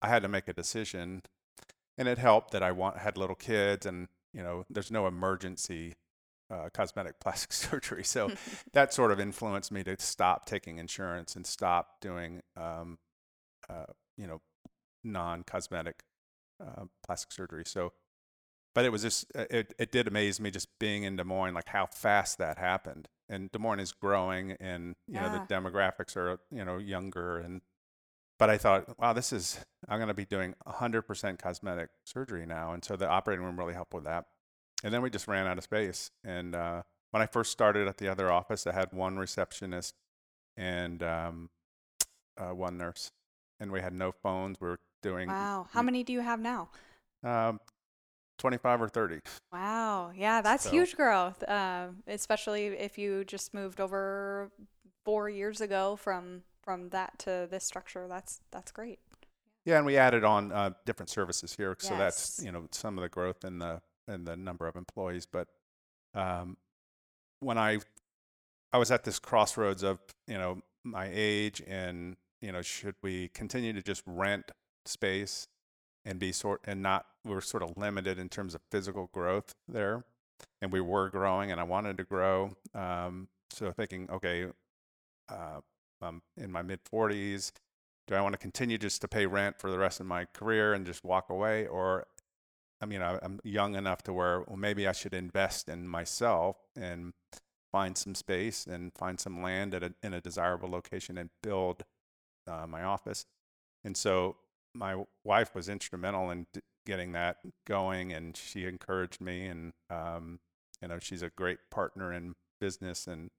I 0.00 0.09
had 0.09 0.23
to 0.23 0.29
make 0.29 0.47
a 0.47 0.52
decision, 0.52 1.23
and 1.99 2.07
it 2.09 2.19
helped 2.19 2.52
that 2.52 2.62
I 2.62 2.71
want 2.73 2.99
had 2.99 3.17
little 3.19 3.37
kids, 3.37 3.87
and 3.87 4.09
you 4.33 4.43
know, 4.43 4.64
there's 4.71 4.91
no 4.91 5.07
emergency 5.07 5.95
uh, 6.52 6.68
cosmetic 6.73 7.18
plastic 7.21 7.52
surgery, 7.71 8.04
so 8.04 8.30
that 8.73 8.92
sort 8.92 9.11
of 9.11 9.21
influenced 9.21 9.73
me 9.73 9.82
to 9.85 9.97
stop 9.99 10.47
taking 10.47 10.78
insurance 10.78 11.35
and 11.35 11.47
stop 11.47 12.00
doing, 12.00 12.42
um, 12.56 12.99
uh, 13.68 13.87
you 14.16 14.26
know, 14.26 14.40
non-cosmetic 15.02 16.02
uh, 16.61 16.85
plastic 17.04 17.32
surgery. 17.32 17.64
So, 17.66 17.92
but 18.75 18.85
it 18.85 18.90
was 18.92 19.02
just 19.02 19.26
uh, 19.35 19.47
it 19.50 19.75
it 19.78 19.92
did 19.92 20.06
amaze 20.06 20.40
me 20.40 20.50
just 20.50 20.68
being 20.78 21.04
in 21.04 21.16
Des 21.16 21.25
Moines, 21.25 21.54
like 21.54 21.68
how 21.68 21.87
fast 21.87 22.38
that 22.38 22.59
happened. 22.59 23.09
And 23.28 23.50
Des 23.50 23.59
Moines 23.59 23.80
is 23.80 23.92
growing, 23.92 24.52
and 24.61 24.94
you 25.06 25.14
know 25.14 25.32
the 25.32 25.54
demographics 25.54 26.16
are 26.16 26.38
you 26.50 26.64
know 26.64 26.78
younger, 26.78 27.38
and 27.38 27.62
but 28.38 28.50
I 28.50 28.59
thought, 28.59 28.99
wow, 28.99 29.12
this 29.12 29.32
is 29.32 29.64
I'm 29.88 29.99
going 29.99 30.09
to 30.09 30.14
be 30.14 30.25
doing 30.25 30.54
100% 30.66 31.38
cosmetic 31.38 31.90
surgery 32.04 32.44
now, 32.44 32.73
and 32.73 32.85
so 32.85 32.97
the 32.97 33.09
operating 33.09 33.44
room 33.44 33.59
really 33.59 33.75
helped 33.75 33.94
with 33.94 34.04
that. 34.04 34.26
And 34.84 34.92
then 34.92 35.02
we 35.02 35.10
just 35.10 35.28
ran 35.28 35.46
out 35.46 35.58
of 35.58 35.64
space. 35.64 36.10
And 36.24 36.54
uh, 36.54 36.82
when 37.10 37.22
I 37.22 37.26
first 37.26 37.52
started 37.52 37.86
at 37.88 37.98
the 37.98 38.08
other 38.08 38.30
office, 38.30 38.66
I 38.66 38.72
had 38.72 38.92
one 38.92 39.16
receptionist 39.18 39.94
and 40.56 41.02
um, 41.02 41.50
uh, 42.36 42.54
one 42.54 42.78
nurse, 42.78 43.10
and 43.60 43.70
we 43.72 43.80
had 43.80 43.92
no 43.92 44.12
phones. 44.12 44.60
We 44.60 44.68
were 44.68 44.80
doing 45.02 45.28
Wow. 45.28 45.66
How 45.72 45.82
many 45.82 46.02
do 46.04 46.12
you 46.12 46.20
have 46.20 46.40
now? 46.40 46.68
um, 47.24 47.60
25 48.38 48.82
or 48.82 48.88
30. 48.88 49.20
Wow. 49.52 50.10
Yeah, 50.16 50.40
that's 50.40 50.64
So- 50.64 50.70
huge 50.70 50.96
growth. 50.96 51.48
Um, 51.48 52.02
especially 52.08 52.66
if 52.66 52.98
you 52.98 53.24
just 53.24 53.54
moved 53.54 53.80
over 53.80 54.50
four 55.04 55.28
years 55.28 55.60
ago 55.60 55.96
from 55.96 56.42
from 56.62 56.90
that 56.90 57.18
to 57.20 57.46
this 57.50 57.64
structure. 57.64 58.06
That's 58.08 58.40
that's 58.50 58.70
great. 58.72 58.98
Yeah, 59.64 59.76
and 59.76 59.86
we 59.86 59.96
added 59.96 60.24
on 60.24 60.50
uh, 60.52 60.70
different 60.84 61.10
services 61.10 61.54
here, 61.56 61.76
so 61.78 61.96
that's 61.96 62.42
you 62.44 62.50
know 62.50 62.66
some 62.72 62.98
of 62.98 63.02
the 63.02 63.08
growth 63.08 63.44
in 63.44 63.58
the 63.58 63.80
in 64.12 64.25
the 64.25 64.37
number 64.37 64.66
of 64.66 64.76
employees. 64.76 65.26
But 65.26 65.49
um, 66.14 66.57
when 67.40 67.59
I 67.59 67.81
I 68.73 68.78
was 68.78 68.90
at 68.90 69.04
this 69.04 69.19
crossroads 69.19 69.83
of 69.83 69.99
you 70.26 70.38
know 70.38 70.62
my 70.85 71.09
age 71.12 71.62
and 71.66 72.16
you 72.40 72.52
know 72.52 72.62
should 72.62 72.95
we 73.02 73.28
continue 73.28 73.73
to 73.73 73.83
just 73.83 74.02
rent 74.07 74.52
space 74.85 75.49
and 76.04 76.19
be 76.19 76.33
sort 76.33 76.61
and 76.64 76.83
not 76.83 77.07
we 77.25 77.35
were 77.35 77.40
sort 77.40 77.62
of 77.62 77.76
limited 77.76 78.19
in 78.19 78.28
terms 78.28 78.54
of 78.54 78.61
physical 78.71 79.11
growth 79.12 79.54
there, 79.66 80.04
and 80.61 80.73
we 80.73 80.81
were 80.81 81.09
growing 81.09 81.50
and 81.50 81.61
I 81.61 81.64
wanted 81.64 81.97
to 81.99 82.04
grow. 82.04 82.57
Um, 82.75 83.28
so 83.50 83.71
thinking, 83.73 84.09
okay, 84.11 84.47
uh, 85.28 85.61
I'm 86.00 86.23
in 86.37 86.50
my 86.50 86.62
mid 86.62 86.81
40s 86.85 87.52
do 88.07 88.14
I 88.14 88.21
want 88.21 88.33
to 88.33 88.38
continue 88.38 88.78
just 88.78 89.00
to 89.02 89.09
pay 89.09 89.26
rent 89.26 89.59
for 89.59 89.71
the 89.71 89.78
rest 89.78 90.00
of 90.00 90.07
my 90.07 90.25
career 90.25 90.75
and 90.75 90.85
just 90.85 91.04
walk 91.04 91.31
away? 91.31 91.66
Or, 91.66 92.07
I 92.82 92.86
mean, 92.86 93.00
I, 93.00 93.18
I'm 93.22 93.38
young 93.44 93.76
enough 93.76 94.02
to 94.02 94.12
where, 94.12 94.40
well, 94.40 94.56
maybe 94.56 94.88
I 94.88 94.92
should 94.92 95.14
invest 95.14 95.68
in 95.68 95.86
myself 95.86 96.56
and 96.76 97.12
find 97.70 97.96
some 97.96 98.14
space 98.14 98.66
and 98.66 98.92
find 98.92 99.20
some 99.20 99.40
land 99.40 99.72
at 99.74 99.84
a, 99.84 99.94
in 100.02 100.12
a 100.12 100.20
desirable 100.20 100.68
location 100.68 101.16
and 101.16 101.30
build 101.42 101.84
uh, 102.48 102.66
my 102.66 102.82
office. 102.82 103.24
And 103.84 103.96
so 103.96 104.36
my 104.74 105.04
wife 105.24 105.54
was 105.54 105.68
instrumental 105.68 106.30
in 106.30 106.46
d- 106.52 106.60
getting 106.84 107.12
that 107.12 107.38
going, 107.66 108.12
and 108.12 108.36
she 108.36 108.66
encouraged 108.66 109.20
me. 109.20 109.46
And 109.46 109.72
um, 109.88 110.40
you 110.80 110.88
know, 110.88 110.98
she's 110.98 111.22
a 111.22 111.30
great 111.30 111.58
partner 111.70 112.12
in 112.12 112.34
business 112.60 113.06
and 113.06 113.30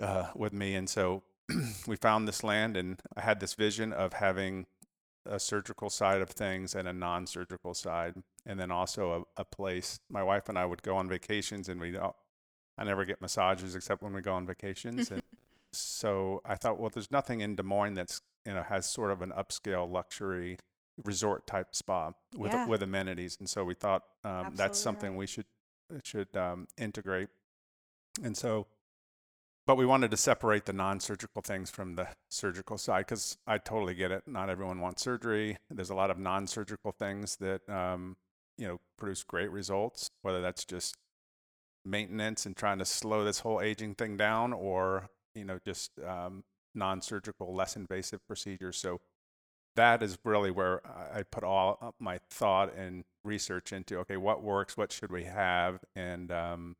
uh, 0.00 0.26
with 0.34 0.52
me. 0.52 0.74
And 0.74 0.88
so 0.88 1.22
we 1.86 1.96
found 1.96 2.28
this 2.28 2.44
land, 2.44 2.76
and 2.76 3.00
I 3.16 3.22
had 3.22 3.40
this 3.40 3.54
vision 3.54 3.92
of 3.92 4.12
having 4.14 4.66
a 5.28 5.38
surgical 5.38 5.90
side 5.90 6.20
of 6.20 6.30
things 6.30 6.74
and 6.74 6.86
a 6.88 6.92
non-surgical 6.92 7.74
side, 7.74 8.14
and 8.44 8.58
then 8.60 8.70
also 8.70 9.26
a, 9.36 9.42
a 9.42 9.44
place. 9.44 10.00
My 10.10 10.22
wife 10.22 10.48
and 10.48 10.58
I 10.58 10.64
would 10.66 10.82
go 10.82 10.96
on 10.96 11.08
vacations, 11.08 11.68
and 11.68 11.80
we. 11.80 11.96
I 12.78 12.84
never 12.84 13.04
get 13.06 13.22
massages 13.22 13.74
except 13.74 14.02
when 14.02 14.12
we 14.12 14.20
go 14.20 14.34
on 14.34 14.46
vacations, 14.46 15.10
and 15.10 15.22
so 15.72 16.42
I 16.44 16.56
thought, 16.56 16.78
well, 16.78 16.90
there's 16.92 17.10
nothing 17.10 17.40
in 17.40 17.56
Des 17.56 17.62
Moines 17.62 17.94
that's 17.94 18.20
you 18.44 18.54
know 18.54 18.62
has 18.62 18.86
sort 18.86 19.10
of 19.10 19.22
an 19.22 19.32
upscale 19.36 19.90
luxury 19.90 20.58
resort 21.04 21.46
type 21.46 21.74
spa 21.74 22.12
with 22.36 22.52
Yeah. 22.52 22.66
with 22.66 22.82
amenities, 22.82 23.36
and 23.38 23.48
so 23.48 23.64
we 23.64 23.74
thought 23.74 24.02
um, 24.24 24.52
that's 24.54 24.78
something 24.78 25.10
right. 25.12 25.18
we 25.18 25.26
should 25.26 25.46
should 26.02 26.36
um, 26.36 26.68
integrate, 26.78 27.28
and 28.22 28.36
so. 28.36 28.66
But 29.66 29.76
we 29.76 29.84
wanted 29.84 30.12
to 30.12 30.16
separate 30.16 30.64
the 30.64 30.72
non-surgical 30.72 31.42
things 31.42 31.70
from 31.70 31.96
the 31.96 32.06
surgical 32.30 32.78
side 32.78 33.06
because 33.06 33.36
I 33.48 33.58
totally 33.58 33.94
get 33.94 34.12
it. 34.12 34.22
Not 34.26 34.48
everyone 34.48 34.80
wants 34.80 35.02
surgery. 35.02 35.58
There's 35.70 35.90
a 35.90 35.94
lot 35.94 36.10
of 36.10 36.18
non-surgical 36.18 36.92
things 36.92 37.36
that 37.36 37.68
um, 37.68 38.16
you 38.56 38.68
know 38.68 38.80
produce 38.96 39.24
great 39.24 39.50
results, 39.50 40.08
whether 40.22 40.40
that's 40.40 40.64
just 40.64 40.96
maintenance 41.84 42.46
and 42.46 42.56
trying 42.56 42.78
to 42.78 42.84
slow 42.84 43.24
this 43.24 43.40
whole 43.40 43.60
aging 43.60 43.96
thing 43.96 44.16
down, 44.16 44.52
or 44.52 45.10
you 45.34 45.44
know 45.44 45.58
just 45.64 45.90
um, 46.06 46.44
non-surgical, 46.72 47.52
less 47.52 47.74
invasive 47.74 48.20
procedures. 48.28 48.76
So 48.76 49.00
that 49.74 50.00
is 50.00 50.16
really 50.24 50.52
where 50.52 50.80
I 51.12 51.24
put 51.24 51.42
all 51.42 51.94
my 51.98 52.20
thought 52.30 52.72
and 52.76 53.04
research 53.24 53.72
into. 53.72 53.98
Okay, 53.98 54.16
what 54.16 54.44
works? 54.44 54.76
What 54.76 54.92
should 54.92 55.10
we 55.10 55.24
have? 55.24 55.80
And 55.96 56.30
um, 56.30 56.76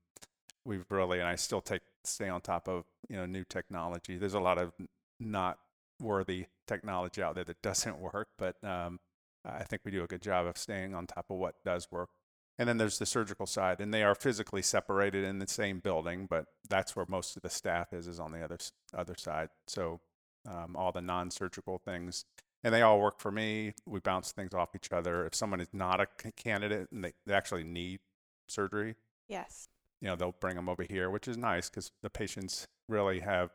we've 0.65 0.85
really, 0.89 1.19
and 1.19 1.29
I 1.29 1.35
still 1.35 1.61
take 1.61 1.83
stay 2.07 2.29
on 2.29 2.41
top 2.41 2.69
of 2.69 2.85
you 3.09 3.17
know 3.17 3.27
new 3.27 3.45
technology. 3.45 4.17
There's 4.17 4.35
a 4.35 4.41
lot 4.41 4.59
of 4.59 4.73
not 5.21 5.59
worthy 6.01 6.47
technology 6.67 7.23
out 7.23 7.35
there 7.35 7.45
that 7.45 7.63
doesn't 7.63 7.99
work, 7.99 8.29
but 8.39 8.63
um, 8.65 9.01
I 9.45 9.65
think 9.65 9.83
we 9.85 9.91
do 9.91 10.05
a 10.05 10.07
good 10.07 10.23
job 10.23 10.47
of 10.47 10.59
staying 10.59 10.95
on 10.95 11.07
top 11.07 11.27
of 11.31 11.37
what 11.37 11.57
does 11.65 11.89
work. 11.91 12.11
And 12.59 12.69
then 12.69 12.79
there's 12.79 12.99
the 12.99 13.07
surgical 13.07 13.47
side, 13.47 13.81
and 13.81 13.93
they 13.93 14.03
are 14.03 14.15
physically 14.15 14.63
separated 14.63 15.25
in 15.25 15.39
the 15.39 15.47
same 15.47 15.79
building, 15.79 16.27
but 16.29 16.47
that's 16.69 16.97
where 16.97 17.05
most 17.07 17.37
of 17.37 17.43
the 17.43 17.51
staff 17.51 17.93
is, 17.93 18.07
is 18.09 18.19
on 18.19 18.33
the 18.33 18.43
other 18.43 18.59
other 18.95 19.15
side. 19.17 19.51
So 19.67 20.01
um, 20.49 20.75
all 20.75 20.93
the 20.93 21.03
non-surgical 21.03 21.79
things, 21.85 22.25
and 22.65 22.73
they 22.73 22.81
all 22.83 22.99
work 22.99 23.21
for 23.21 23.31
me. 23.31 23.75
We 23.87 24.01
bounce 24.01 24.33
things 24.33 24.55
off 24.55 24.75
each 24.75 24.91
other. 24.91 25.27
If 25.27 25.35
someone 25.35 25.61
is 25.61 25.69
not 25.75 26.01
a 26.01 26.07
candidate 26.33 26.89
and 26.91 27.05
they, 27.05 27.13
they 27.27 27.35
actually 27.35 27.65
need 27.65 28.01
surgery, 28.49 28.97
Yes. 29.29 29.69
You 30.01 30.09
know, 30.09 30.17
they'll 30.17 30.35
bring 30.41 30.57
them 30.57 30.69
over 30.69 30.85
here, 30.89 31.11
which 31.11 31.29
is 31.29 31.37
nice 31.37 31.69
because 31.69 31.93
the 32.03 32.11
patients 32.11 32.67
really 32.89 33.21
have 33.21 33.51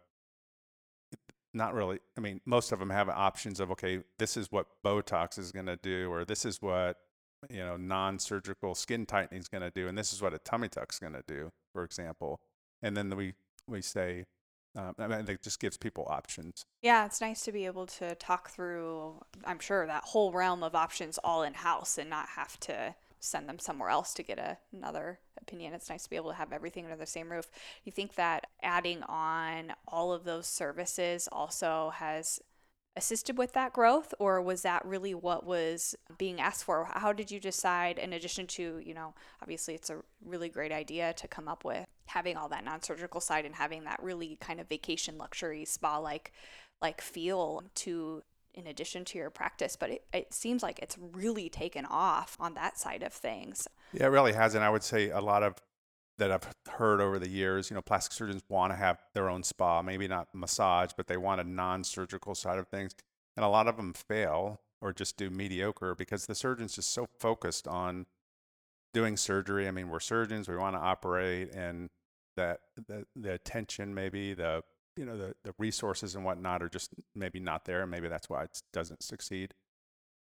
not 1.53 1.73
really. 1.73 1.99
I 2.17 2.21
mean, 2.21 2.41
most 2.45 2.71
of 2.71 2.79
them 2.79 2.89
have 2.89 3.09
options 3.09 3.59
of 3.59 3.71
okay, 3.71 4.01
this 4.17 4.37
is 4.37 4.51
what 4.51 4.67
Botox 4.85 5.37
is 5.37 5.51
going 5.51 5.65
to 5.65 5.77
do, 5.77 6.11
or 6.11 6.25
this 6.25 6.45
is 6.45 6.61
what 6.61 6.97
you 7.49 7.59
know 7.59 7.77
non-surgical 7.77 8.75
skin 8.75 9.05
tightening 9.05 9.39
is 9.39 9.47
going 9.47 9.63
to 9.63 9.71
do, 9.71 9.87
and 9.87 9.97
this 9.97 10.13
is 10.13 10.21
what 10.21 10.33
a 10.33 10.39
tummy 10.39 10.69
tuck 10.69 10.91
is 10.91 10.99
going 10.99 11.13
to 11.13 11.23
do, 11.27 11.51
for 11.73 11.83
example. 11.83 12.39
And 12.81 12.95
then 12.95 13.15
we 13.15 13.33
we 13.67 13.81
say, 13.81 14.25
um, 14.75 14.95
I 14.97 15.07
mean, 15.07 15.25
it 15.27 15.41
just 15.41 15.59
gives 15.59 15.77
people 15.77 16.07
options. 16.09 16.65
Yeah, 16.81 17.05
it's 17.05 17.21
nice 17.21 17.43
to 17.43 17.51
be 17.51 17.65
able 17.65 17.85
to 17.87 18.15
talk 18.15 18.49
through, 18.49 19.21
I'm 19.45 19.59
sure, 19.59 19.85
that 19.85 20.05
whole 20.05 20.31
realm 20.31 20.63
of 20.63 20.75
options 20.75 21.19
all 21.23 21.43
in 21.43 21.53
house 21.53 21.97
and 21.97 22.09
not 22.09 22.29
have 22.29 22.59
to 22.61 22.95
send 23.21 23.47
them 23.47 23.59
somewhere 23.59 23.89
else 23.89 24.13
to 24.15 24.23
get 24.23 24.39
a, 24.39 24.57
another 24.73 25.19
opinion. 25.39 25.73
It's 25.73 25.89
nice 25.89 26.03
to 26.03 26.09
be 26.09 26.15
able 26.17 26.31
to 26.31 26.35
have 26.35 26.51
everything 26.51 26.83
under 26.83 26.97
the 26.97 27.05
same 27.05 27.31
roof. 27.31 27.49
You 27.85 27.91
think 27.91 28.15
that 28.15 28.47
adding 28.61 29.03
on 29.03 29.73
all 29.87 30.11
of 30.11 30.25
those 30.25 30.47
services 30.47 31.29
also 31.31 31.91
has 31.95 32.39
assisted 32.97 33.37
with 33.37 33.53
that 33.53 33.71
growth, 33.71 34.13
or 34.19 34.41
was 34.41 34.63
that 34.63 34.83
really 34.83 35.13
what 35.13 35.45
was 35.45 35.95
being 36.17 36.41
asked 36.41 36.65
for? 36.65 36.89
How 36.93 37.13
did 37.13 37.31
you 37.31 37.39
decide, 37.39 37.97
in 37.97 38.11
addition 38.11 38.47
to, 38.47 38.81
you 38.83 38.93
know, 38.93 39.13
obviously 39.41 39.75
it's 39.75 39.89
a 39.89 40.01
really 40.25 40.49
great 40.49 40.73
idea 40.73 41.13
to 41.13 41.27
come 41.27 41.47
up 41.47 41.63
with 41.63 41.85
having 42.07 42.35
all 42.35 42.49
that 42.49 42.65
non-surgical 42.65 43.21
side 43.21 43.45
and 43.45 43.55
having 43.55 43.85
that 43.85 44.01
really 44.03 44.37
kind 44.41 44.59
of 44.59 44.67
vacation 44.67 45.17
luxury 45.17 45.63
spa 45.63 45.97
like 45.97 46.33
like 46.81 46.99
feel 46.99 47.63
to 47.75 48.21
in 48.53 48.67
addition 48.67 49.05
to 49.05 49.17
your 49.17 49.29
practice 49.29 49.75
but 49.75 49.89
it, 49.89 50.03
it 50.13 50.33
seems 50.33 50.61
like 50.63 50.79
it's 50.79 50.97
really 50.99 51.49
taken 51.49 51.85
off 51.85 52.35
on 52.39 52.53
that 52.53 52.77
side 52.77 53.03
of 53.03 53.13
things 53.13 53.67
Yeah, 53.93 54.05
it 54.05 54.09
really 54.09 54.33
has, 54.33 54.55
and 54.55 54.63
I 54.63 54.69
would 54.69 54.83
say 54.83 55.09
a 55.09 55.21
lot 55.21 55.43
of 55.43 55.55
that 56.17 56.31
I've 56.31 56.47
heard 56.69 57.01
over 57.01 57.17
the 57.17 57.29
years. 57.29 57.69
You 57.69 57.75
know, 57.75 57.81
plastic 57.81 58.13
surgeons 58.13 58.43
want 58.47 58.71
to 58.71 58.77
have 58.77 58.99
their 59.13 59.27
own 59.27 59.43
spa, 59.43 59.81
maybe 59.81 60.07
not 60.07 60.27
massage, 60.33 60.91
but 60.95 61.07
they 61.07 61.17
want 61.17 61.41
a 61.41 61.43
non-surgical 61.43 62.35
side 62.35 62.59
of 62.59 62.67
things, 62.67 62.95
and 63.35 63.43
a 63.43 63.49
lot 63.49 63.67
of 63.67 63.75
them 63.75 63.93
fail 63.93 64.61
or 64.81 64.93
just 64.93 65.17
do 65.17 65.29
mediocre 65.29 65.95
because 65.95 66.27
the 66.27 66.35
surgeon's 66.35 66.75
just 66.75 66.91
so 66.91 67.07
focused 67.19 67.67
on 67.67 68.05
doing 68.93 69.17
surgery. 69.17 69.67
I 69.67 69.71
mean, 69.71 69.89
we're 69.89 69.99
surgeons; 69.99 70.47
we 70.47 70.55
want 70.55 70.75
to 70.75 70.79
operate, 70.79 71.51
and 71.53 71.89
that 72.37 72.59
the 72.87 73.05
the 73.15 73.33
attention, 73.33 73.93
maybe 73.93 74.33
the 74.33 74.63
you 74.97 75.05
know 75.05 75.17
the 75.17 75.35
the 75.43 75.53
resources 75.57 76.15
and 76.15 76.25
whatnot 76.25 76.61
are 76.63 76.69
just 76.69 76.91
maybe 77.15 77.39
not 77.39 77.65
there, 77.65 77.81
and 77.81 77.91
maybe 77.91 78.07
that's 78.07 78.29
why 78.29 78.43
it 78.43 78.61
doesn't 78.73 79.03
succeed 79.03 79.53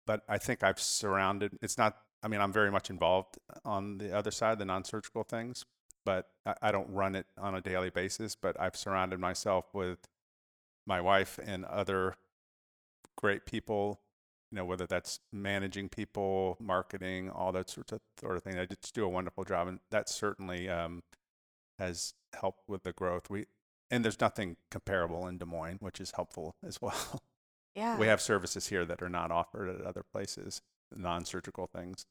but 0.08 0.22
I 0.26 0.38
think 0.38 0.64
I've 0.64 0.80
surrounded. 0.80 1.58
It's 1.60 1.76
not. 1.76 1.98
I 2.22 2.28
mean, 2.28 2.40
I'm 2.40 2.52
very 2.52 2.70
much 2.72 2.88
involved 2.90 3.38
on 3.64 3.98
the 3.98 4.16
other 4.16 4.32
side, 4.32 4.58
the 4.58 4.64
non-surgical 4.64 5.22
things, 5.22 5.64
but 6.04 6.26
I, 6.46 6.54
I 6.62 6.72
don't 6.72 6.90
run 6.90 7.14
it 7.14 7.26
on 7.38 7.54
a 7.54 7.60
daily 7.60 7.90
basis. 7.90 8.34
But 8.34 8.58
I've 8.58 8.74
surrounded 8.74 9.20
myself 9.20 9.66
with 9.74 9.98
my 10.86 11.00
wife 11.00 11.38
and 11.44 11.64
other 11.66 12.14
great 13.18 13.44
people. 13.44 14.00
You 14.50 14.56
know, 14.56 14.64
whether 14.64 14.86
that's 14.86 15.20
managing 15.30 15.90
people, 15.90 16.56
marketing, 16.58 17.28
all 17.28 17.52
that 17.52 17.68
sorts 17.68 17.92
of 17.92 18.00
sort 18.18 18.38
of 18.38 18.42
thing. 18.42 18.56
They 18.56 18.66
just 18.66 18.94
do 18.94 19.04
a 19.04 19.08
wonderful 19.10 19.44
job, 19.44 19.68
and 19.68 19.78
that 19.90 20.08
certainly 20.08 20.70
um, 20.70 21.02
has 21.78 22.14
helped 22.34 22.66
with 22.66 22.82
the 22.82 22.92
growth. 22.94 23.28
We 23.28 23.44
and 23.90 24.04
there's 24.04 24.20
nothing 24.20 24.56
comparable 24.70 25.26
in 25.26 25.38
Des 25.38 25.44
Moines, 25.44 25.78
which 25.80 26.00
is 26.00 26.12
helpful 26.12 26.54
as 26.66 26.80
well. 26.80 27.22
yeah 27.74 27.98
We 27.98 28.06
have 28.06 28.20
services 28.20 28.68
here 28.68 28.84
that 28.84 29.02
are 29.02 29.08
not 29.08 29.30
offered 29.30 29.68
at 29.68 29.80
other 29.86 30.02
places, 30.02 30.60
non-surgical 30.94 31.68
things. 31.74 32.06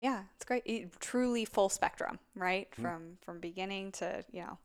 Yeah, 0.00 0.22
it's 0.34 0.44
great. 0.44 0.62
It, 0.66 0.90
truly 0.98 1.44
full 1.44 1.68
spectrum, 1.68 2.18
right? 2.34 2.68
Mm-hmm. 2.72 2.82
From 2.82 3.02
from 3.24 3.38
beginning 3.40 3.92
to 3.92 4.24
you 4.32 4.40
know, 4.42 4.58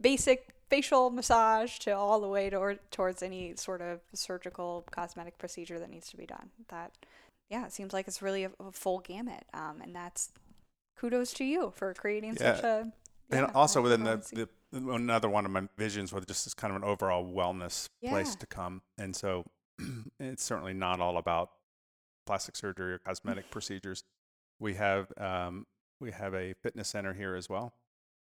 basic 0.00 0.54
facial 0.68 1.08
massage 1.10 1.78
to 1.78 1.90
all 1.92 2.20
the 2.20 2.28
way 2.28 2.50
to, 2.50 2.56
or, 2.56 2.74
towards 2.90 3.22
any 3.22 3.54
sort 3.56 3.80
of 3.80 4.00
surgical 4.12 4.84
cosmetic 4.90 5.38
procedure 5.38 5.78
that 5.78 5.88
needs 5.88 6.10
to 6.10 6.18
be 6.18 6.26
done. 6.26 6.50
That 6.68 6.92
yeah, 7.48 7.64
it 7.64 7.72
seems 7.72 7.94
like 7.94 8.06
it's 8.08 8.20
really 8.20 8.44
a, 8.44 8.50
a 8.60 8.70
full 8.70 8.98
gamut, 8.98 9.44
um, 9.54 9.80
and 9.82 9.94
that's 9.96 10.32
kudos 10.98 11.32
to 11.34 11.44
you 11.44 11.72
for 11.74 11.94
creating 11.94 12.36
Yeah. 12.38 12.54
such 12.56 12.64
a. 12.64 12.92
and 13.30 13.46
yeah, 13.46 13.52
also 13.54 13.82
within 13.82 14.04
the, 14.04 14.48
the 14.72 14.90
another 14.94 15.28
one 15.28 15.44
of 15.44 15.50
my 15.50 15.62
visions 15.76 16.12
was 16.12 16.24
just 16.26 16.44
this 16.44 16.54
kind 16.54 16.74
of 16.74 16.82
an 16.82 16.88
overall 16.88 17.24
wellness 17.24 17.88
place 18.06 18.34
to 18.36 18.46
come. 18.46 18.82
And 18.98 19.14
so 19.14 19.44
it's 20.20 20.42
certainly 20.42 20.74
not 20.74 21.00
all 21.00 21.16
about 21.16 21.50
plastic 22.26 22.56
surgery 22.56 22.92
or 22.92 22.98
cosmetic 22.98 23.50
procedures. 23.50 24.04
We 24.60 24.74
have 24.74 25.12
um, 25.18 25.66
we 26.00 26.12
have 26.12 26.34
a 26.34 26.54
fitness 26.62 26.88
center 26.88 27.12
here 27.12 27.34
as 27.34 27.48
well 27.48 27.72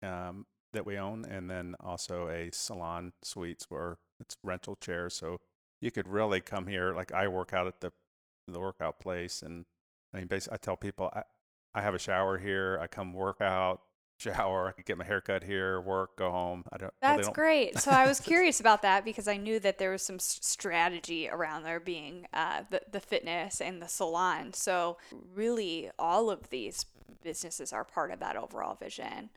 um, 0.02 0.47
that 0.73 0.87
we 0.87 0.99
own 0.99 1.25
and 1.25 1.50
then 1.50 1.75
also 1.81 2.28
a 2.28 2.50
salon 2.52 3.12
suites 3.23 3.67
where 3.69 3.99
it's 4.21 4.37
rental 4.43 4.76
chairs. 4.76 5.14
So 5.14 5.38
you 5.81 5.90
could 5.90 6.09
really 6.09 6.40
come 6.40 6.67
here 6.67 6.93
like 6.93 7.12
i 7.12 7.28
work 7.28 7.52
out 7.52 7.69
at 7.69 7.81
the 7.81 7.93
the 8.49 8.59
workout 8.59 8.99
place 8.99 9.43
and 9.43 9.64
i 10.12 10.19
mean 10.19 10.26
basically 10.26 10.55
i 10.55 10.59
tell 10.59 10.76
people 10.76 11.09
i, 11.14 11.23
I 11.75 11.83
have 11.83 11.95
a 11.95 11.99
shower 11.99 12.38
here. 12.38 12.78
I 12.81 12.87
come 12.87 13.12
work 13.12 13.40
out 13.40 13.83
shower. 14.19 14.69
I 14.69 14.73
could 14.73 14.85
get 14.85 14.99
my 14.99 15.05
haircut 15.05 15.45
here, 15.45 15.81
work, 15.81 16.17
go 16.17 16.31
home. 16.31 16.65
I 16.73 16.77
don't. 16.77 16.93
That's 17.01 17.27
don't- 17.27 17.35
great. 17.35 17.79
So 17.79 17.91
I 17.91 18.07
was 18.07 18.21
curious 18.35 18.61
about 18.61 18.83
that 18.83 19.05
because 19.05 19.29
I 19.29 19.37
knew 19.37 19.59
that 19.61 19.79
there 19.79 19.91
was 19.91 20.03
some 20.03 20.19
strategy 20.19 21.29
around 21.29 21.63
there 21.63 21.81
being 21.81 22.27
uh, 22.33 22.63
the 22.71 22.83
the 22.91 23.01
fitness 23.01 23.61
and 23.61 23.81
the 23.81 23.89
salon. 23.89 24.53
So 24.53 24.99
really, 25.35 25.91
all 25.99 26.31
of 26.31 26.51
these 26.51 26.87
businesses 27.23 27.73
are 27.73 27.85
part 27.85 28.11
of 28.11 28.21
that 28.21 28.37
overall 28.37 28.75
vision. 28.75 29.31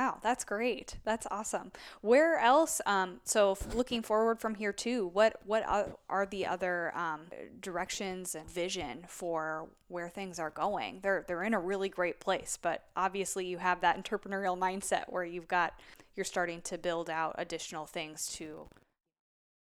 Wow, 0.00 0.16
that's 0.22 0.44
great. 0.44 0.96
That's 1.04 1.26
awesome. 1.30 1.72
Where 2.00 2.38
else? 2.38 2.80
Um, 2.86 3.20
so 3.24 3.58
looking 3.74 4.00
forward 4.00 4.40
from 4.40 4.54
here 4.54 4.72
too, 4.72 5.08
what 5.08 5.36
what 5.44 5.62
are, 5.68 5.94
are 6.08 6.24
the 6.24 6.46
other 6.46 6.96
um, 6.96 7.26
directions 7.60 8.34
and 8.34 8.48
vision 8.48 9.04
for 9.06 9.68
where 9.88 10.08
things 10.08 10.38
are 10.38 10.48
going? 10.48 11.00
They're 11.02 11.26
they're 11.28 11.42
in 11.42 11.52
a 11.52 11.60
really 11.60 11.90
great 11.90 12.18
place, 12.18 12.58
but 12.62 12.84
obviously 12.96 13.44
you 13.44 13.58
have 13.58 13.82
that 13.82 14.02
entrepreneurial 14.02 14.58
mindset 14.58 15.04
where 15.08 15.22
you've 15.22 15.48
got 15.48 15.78
you're 16.16 16.24
starting 16.24 16.62
to 16.62 16.78
build 16.78 17.10
out 17.10 17.34
additional 17.36 17.84
things 17.84 18.32
to 18.36 18.70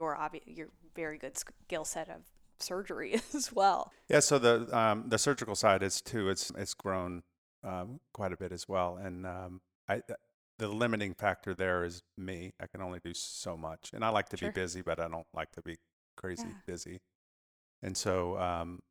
your 0.01 0.18
obvi- 0.18 0.42
your 0.46 0.68
very 0.98 1.18
good 1.18 1.38
skill 1.38 1.86
set 1.86 2.10
of 2.10 2.24
surgery 2.60 3.22
as 3.34 3.54
well. 3.54 3.94
Yeah. 4.10 4.20
So 4.20 4.38
the 4.38 4.68
um, 4.77 5.06
the 5.08 5.18
surgical 5.18 5.56
side 5.56 5.82
is 5.82 6.01
too. 6.01 6.27
It's 6.27 6.51
it's 6.58 6.74
grown 6.74 7.24
um, 7.63 8.01
quite 8.12 8.34
a 8.34 8.38
bit 8.38 8.51
as 8.51 8.68
well, 8.68 8.98
and 9.01 9.25
um, 9.25 9.62
I 9.88 10.01
the 10.58 10.68
limiting 10.70 11.13
factor 11.13 11.54
there 11.54 11.84
is 11.84 12.01
me. 12.18 12.54
I 12.62 12.68
can 12.68 12.82
only 12.82 13.00
do 13.04 13.13
so 13.13 13.58
much, 13.58 13.92
and 13.94 14.04
I 14.06 14.10
like 14.10 14.30
to 14.30 14.38
Sure. 14.38 14.50
be 14.50 14.54
busy, 14.54 14.82
but 14.82 15.00
I 15.00 15.08
don't 15.08 15.27
like 15.34 15.51
to 15.54 15.62
be 15.62 15.77
crazy 16.18 16.48
Yeah. 16.48 16.54
busy. 16.65 17.01
And 17.84 17.98
so 17.98 18.38
um, 18.39 18.82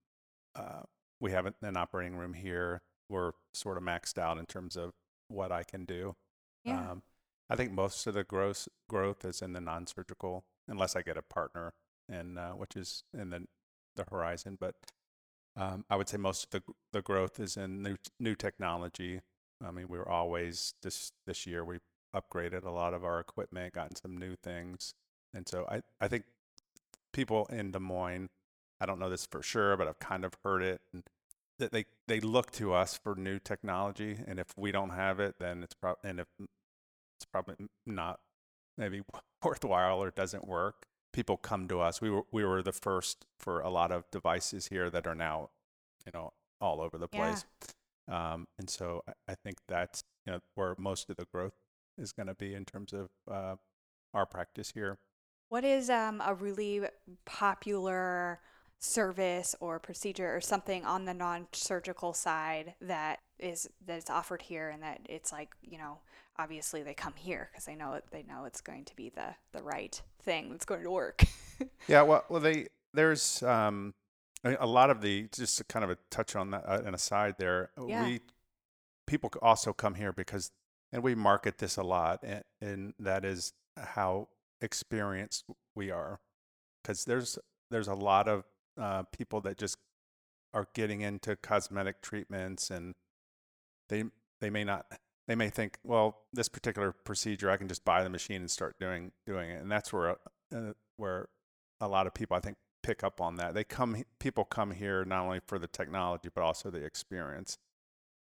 uh, 0.54 0.82
we 1.20 1.32
have 1.32 1.46
an- 1.46 1.76
operating 1.76 2.16
room 2.16 2.34
here. 2.34 2.82
We're 3.08 3.32
sort 3.54 3.76
of 3.78 3.82
maxed 3.84 4.18
out 4.18 4.38
in 4.38 4.46
terms 4.46 4.76
of 4.76 4.92
what 5.28 5.52
I 5.52 5.62
can 5.64 5.84
do. 5.84 6.16
Yeah. 6.64 6.90
Um, 6.92 7.02
I 7.50 7.56
think 7.56 7.72
most 7.72 8.06
of 8.06 8.14
the 8.14 8.24
growth 8.24 8.68
growth 8.88 9.24
is 9.24 9.42
in 9.42 9.52
the 9.52 9.60
non-surgical, 9.60 10.44
unless 10.68 10.96
I 10.96 11.02
get 11.02 11.16
a 11.16 11.22
partner, 11.22 11.74
and 12.08 12.38
uh, 12.38 12.52
which 12.52 12.76
is 12.76 13.04
in 13.12 13.30
the 13.30 13.46
the 13.96 14.04
horizon. 14.10 14.56
But 14.60 14.76
um, 15.56 15.84
I 15.90 15.96
would 15.96 16.08
say 16.08 16.16
most 16.16 16.44
of 16.44 16.50
the 16.50 16.74
the 16.92 17.02
growth 17.02 17.38
is 17.40 17.56
in 17.56 17.82
new 17.82 17.96
new 18.20 18.34
technology. 18.34 19.20
I 19.66 19.70
mean, 19.70 19.86
we 19.88 19.98
were 19.98 20.08
always 20.08 20.74
this 20.82 21.12
this 21.26 21.46
year 21.46 21.64
we 21.64 21.78
upgraded 22.14 22.64
a 22.64 22.70
lot 22.70 22.94
of 22.94 23.04
our 23.04 23.20
equipment, 23.20 23.74
gotten 23.74 23.96
some 23.96 24.16
new 24.16 24.36
things, 24.36 24.94
and 25.32 25.48
so 25.48 25.66
I 25.68 25.82
I 26.00 26.08
think 26.08 26.24
people 27.12 27.46
in 27.46 27.70
Des 27.70 27.78
Moines, 27.78 28.28
I 28.80 28.86
don't 28.86 28.98
know 28.98 29.10
this 29.10 29.26
for 29.26 29.42
sure, 29.42 29.76
but 29.76 29.88
I've 29.88 29.98
kind 29.98 30.24
of 30.24 30.34
heard 30.44 30.62
it, 30.62 30.80
and 30.92 31.02
that 31.58 31.72
they 31.72 31.86
they 32.08 32.20
look 32.20 32.50
to 32.52 32.72
us 32.72 32.98
for 33.02 33.14
new 33.14 33.38
technology, 33.38 34.18
and 34.26 34.38
if 34.38 34.48
we 34.56 34.72
don't 34.72 34.90
have 34.90 35.20
it, 35.20 35.36
then 35.38 35.62
it's 35.62 35.74
probably 35.74 36.10
and 36.10 36.20
if 36.20 36.26
mm, 36.40 36.46
it's 37.16 37.24
probably 37.24 37.54
not 37.86 38.20
maybe 38.76 39.02
worthwhile 39.44 40.02
or 40.02 40.10
doesn't 40.10 40.46
work. 40.46 40.86
People 41.12 41.36
come 41.36 41.68
to 41.68 41.80
us. 41.80 42.00
We 42.00 42.10
were 42.10 42.24
we 42.32 42.44
were 42.44 42.62
the 42.62 42.72
first 42.72 43.24
for 43.38 43.60
a 43.60 43.70
lot 43.70 43.92
of 43.92 44.10
devices 44.10 44.66
here 44.66 44.90
that 44.90 45.06
are 45.06 45.14
now, 45.14 45.50
you 46.04 46.12
know, 46.12 46.32
all 46.60 46.80
over 46.80 46.98
the 46.98 47.08
Yeah. 47.12 47.68
Place. 48.06 48.16
Um, 48.16 48.46
and 48.58 48.68
so 48.68 49.02
I, 49.08 49.32
I 49.32 49.34
think 49.34 49.58
that's 49.68 50.04
you 50.26 50.32
know 50.32 50.40
where 50.54 50.74
most 50.78 51.10
of 51.10 51.16
the 51.16 51.26
growth 51.32 51.54
is 51.98 52.12
going 52.12 52.26
to 52.26 52.34
be 52.34 52.54
in 52.54 52.64
terms 52.64 52.92
of 52.92 53.08
uh, 53.30 53.56
our 54.12 54.26
practice 54.26 54.72
here. 54.74 54.98
What 55.48 55.64
is 55.64 55.90
um, 55.90 56.22
a 56.24 56.34
really 56.34 56.82
popular 57.24 58.40
service 58.80 59.54
or 59.60 59.78
procedure 59.78 60.34
or 60.34 60.40
something 60.40 60.84
on 60.84 61.04
the 61.04 61.14
non-surgical 61.14 62.12
side 62.12 62.74
that 62.82 63.20
is 63.38 63.68
that 63.86 63.98
is 63.98 64.10
offered 64.10 64.42
here 64.42 64.68
and 64.68 64.82
that 64.82 65.00
it's 65.08 65.32
like 65.32 65.54
you 65.62 65.78
know 65.78 65.98
obviously 66.36 66.82
they 66.82 66.92
come 66.92 67.14
here 67.16 67.48
because 67.50 67.64
they 67.64 67.74
know 67.74 67.94
it 67.94 68.04
they 68.10 68.22
know 68.24 68.44
it's 68.44 68.60
going 68.60 68.84
to 68.84 68.94
be 68.94 69.08
the 69.08 69.34
the 69.52 69.62
right 69.62 70.02
thing 70.22 70.50
that's 70.50 70.66
going 70.66 70.82
to 70.82 70.90
work 70.90 71.24
Yeah, 71.88 72.02
well, 72.02 72.24
well, 72.28 72.40
they 72.40 72.66
there's 72.92 73.42
um, 73.42 73.94
a 74.44 74.66
lot 74.66 74.90
of 74.90 75.00
the 75.00 75.28
just 75.32 75.58
to 75.58 75.64
kind 75.64 75.84
of 75.84 75.90
a 75.90 75.96
touch 76.10 76.36
on 76.36 76.50
that 76.50 76.64
uh, 76.66 76.82
an 76.84 76.94
aside 76.94 77.36
there. 77.38 77.70
Yeah. 77.86 78.04
We 78.04 78.20
people 79.06 79.30
also 79.42 79.72
come 79.72 79.94
here 79.94 80.12
because, 80.12 80.50
and 80.92 81.02
we 81.02 81.14
market 81.14 81.58
this 81.58 81.76
a 81.76 81.82
lot, 81.82 82.20
and, 82.22 82.44
and 82.60 82.94
that 82.98 83.24
is 83.24 83.52
how 83.76 84.28
experienced 84.60 85.44
we 85.74 85.90
are. 85.90 86.20
Because 86.82 87.04
there's 87.04 87.38
there's 87.70 87.88
a 87.88 87.94
lot 87.94 88.28
of 88.28 88.44
uh, 88.80 89.04
people 89.16 89.40
that 89.42 89.56
just 89.56 89.76
are 90.52 90.68
getting 90.74 91.00
into 91.00 91.36
cosmetic 91.36 92.02
treatments, 92.02 92.70
and 92.70 92.94
they 93.88 94.04
they 94.40 94.50
may 94.50 94.64
not 94.64 94.86
they 95.26 95.34
may 95.34 95.48
think, 95.48 95.78
well, 95.82 96.18
this 96.34 96.48
particular 96.48 96.92
procedure, 96.92 97.50
I 97.50 97.56
can 97.56 97.68
just 97.68 97.84
buy 97.84 98.02
the 98.02 98.10
machine 98.10 98.42
and 98.42 98.50
start 98.50 98.78
doing 98.78 99.12
doing 99.26 99.50
it, 99.50 99.62
and 99.62 99.70
that's 99.70 99.92
where 99.92 100.16
uh, 100.54 100.72
where 100.98 101.28
a 101.80 101.88
lot 101.88 102.06
of 102.06 102.12
people 102.12 102.36
I 102.36 102.40
think 102.40 102.56
pick 102.84 103.02
up 103.02 103.20
on 103.20 103.36
that. 103.36 103.54
They 103.54 103.64
come, 103.64 104.04
people 104.20 104.44
come 104.44 104.70
here 104.72 105.04
not 105.04 105.24
only 105.24 105.40
for 105.46 105.58
the 105.58 105.66
technology 105.66 106.28
but 106.32 106.44
also 106.44 106.70
the 106.70 106.84
experience, 106.84 107.58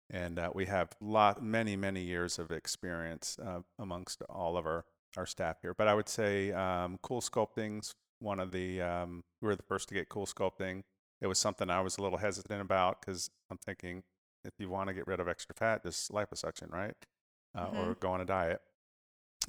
and 0.09 0.37
uh, 0.37 0.51
we 0.53 0.67
have 0.67 0.89
lot 1.01 1.43
many 1.43 1.75
many 1.75 2.01
years 2.01 2.39
of 2.39 2.51
experience 2.51 3.37
uh, 3.43 3.61
amongst 3.79 4.21
all 4.29 4.55
of 4.55 4.65
our 4.65 4.85
our 5.17 5.25
staff 5.25 5.57
here. 5.61 5.73
But 5.73 5.87
I 5.87 5.93
would 5.93 6.07
say 6.07 6.51
um, 6.51 6.99
CoolSculpting's 7.03 7.95
one 8.19 8.39
of 8.39 8.51
the 8.51 8.81
um, 8.81 9.23
we 9.41 9.47
were 9.47 9.55
the 9.55 9.63
first 9.63 9.89
to 9.89 9.95
get 9.95 10.09
CoolSculpting. 10.09 10.83
It 11.21 11.27
was 11.27 11.39
something 11.39 11.69
I 11.69 11.81
was 11.81 11.97
a 11.97 12.01
little 12.01 12.19
hesitant 12.19 12.61
about 12.61 13.01
because 13.01 13.29
I'm 13.49 13.57
thinking 13.57 14.03
if 14.43 14.53
you 14.59 14.69
want 14.69 14.87
to 14.87 14.93
get 14.93 15.07
rid 15.07 15.19
of 15.19 15.27
extra 15.27 15.55
fat, 15.55 15.83
just 15.83 16.11
liposuction, 16.11 16.71
right? 16.71 16.95
Uh, 17.55 17.67
Or 17.75 17.95
go 17.95 18.11
on 18.11 18.21
a 18.21 18.25
diet. 18.25 18.61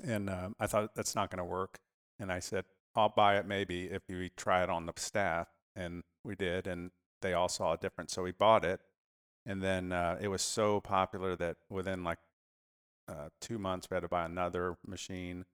And 0.05 0.29
um, 0.29 0.57
I 0.59 0.66
thought 0.66 0.94
that's 0.94 1.14
not 1.14 1.31
going 1.31 1.38
to 1.38 1.44
work. 1.44 1.79
And 2.18 2.33
I 2.33 2.40
said, 2.40 2.64
I'll 2.95 3.09
buy 3.11 3.37
it 3.37 3.47
maybe 3.47 3.87
if 3.87 4.03
you 4.09 4.29
try 4.37 4.63
it 4.63 4.71
on 4.71 4.87
the 4.87 4.93
staff. 4.97 5.49
And 5.75 6.03
we 6.25 6.35
did. 6.35 6.67
And 6.67 6.91
they 7.23 7.33
all 7.35 7.49
saw 7.49 7.73
a 7.75 7.79
difference. 7.79 8.13
So 8.13 8.23
we 8.23 8.33
bought 8.33 8.65
it. 8.65 8.81
And 9.47 9.63
then 9.63 9.93
uh, 9.93 10.19
it 10.21 10.29
was 10.29 10.43
so 10.43 10.81
popular 10.81 11.37
that 11.37 11.57
within 11.71 12.05
like 12.05 12.19
uh, 13.09 13.31
two 13.41 13.59
months, 13.59 13.89
we 13.91 13.95
had 13.97 14.03
to 14.03 14.09
buy 14.09 14.25
another 14.25 14.77
machine. 14.87 15.45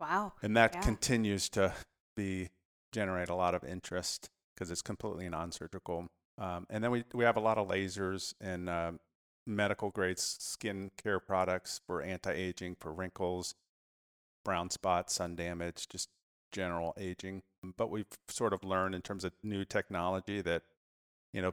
wow 0.00 0.32
And 0.42 0.56
that 0.56 0.72
Yeah. 0.74 0.80
continues 0.82 1.48
to 1.50 1.72
be 2.16 2.50
generate 2.92 3.28
a 3.28 3.34
lot 3.34 3.54
of 3.54 3.64
interest 3.64 4.30
because 4.54 4.70
it's 4.70 4.82
completely 4.82 5.28
non-surgical. 5.28 6.08
Um, 6.38 6.66
and 6.70 6.82
then 6.82 6.90
we 6.90 7.04
we 7.14 7.24
have 7.24 7.36
a 7.36 7.40
lot 7.40 7.58
of 7.58 7.68
lasers 7.68 8.34
and 8.40 8.68
um 8.68 9.00
medical 9.46 9.90
grade 9.90 10.18
skin 10.18 10.90
care 10.96 11.18
products 11.18 11.80
for 11.86 12.00
anti-aging, 12.02 12.76
for 12.76 12.92
wrinkles, 12.92 13.54
brown 14.44 14.70
spots, 14.70 15.14
sun 15.14 15.34
damage, 15.36 15.88
just 15.88 16.08
general 16.52 16.94
aging. 16.98 17.42
But 17.76 17.90
we've 17.90 18.06
sort 18.28 18.52
of 18.52 18.64
learned 18.64 18.94
in 18.94 19.02
terms 19.02 19.24
of 19.24 19.32
new 19.42 19.64
technology 19.64 20.40
that 20.42 20.62
you 21.32 21.42
know 21.42 21.52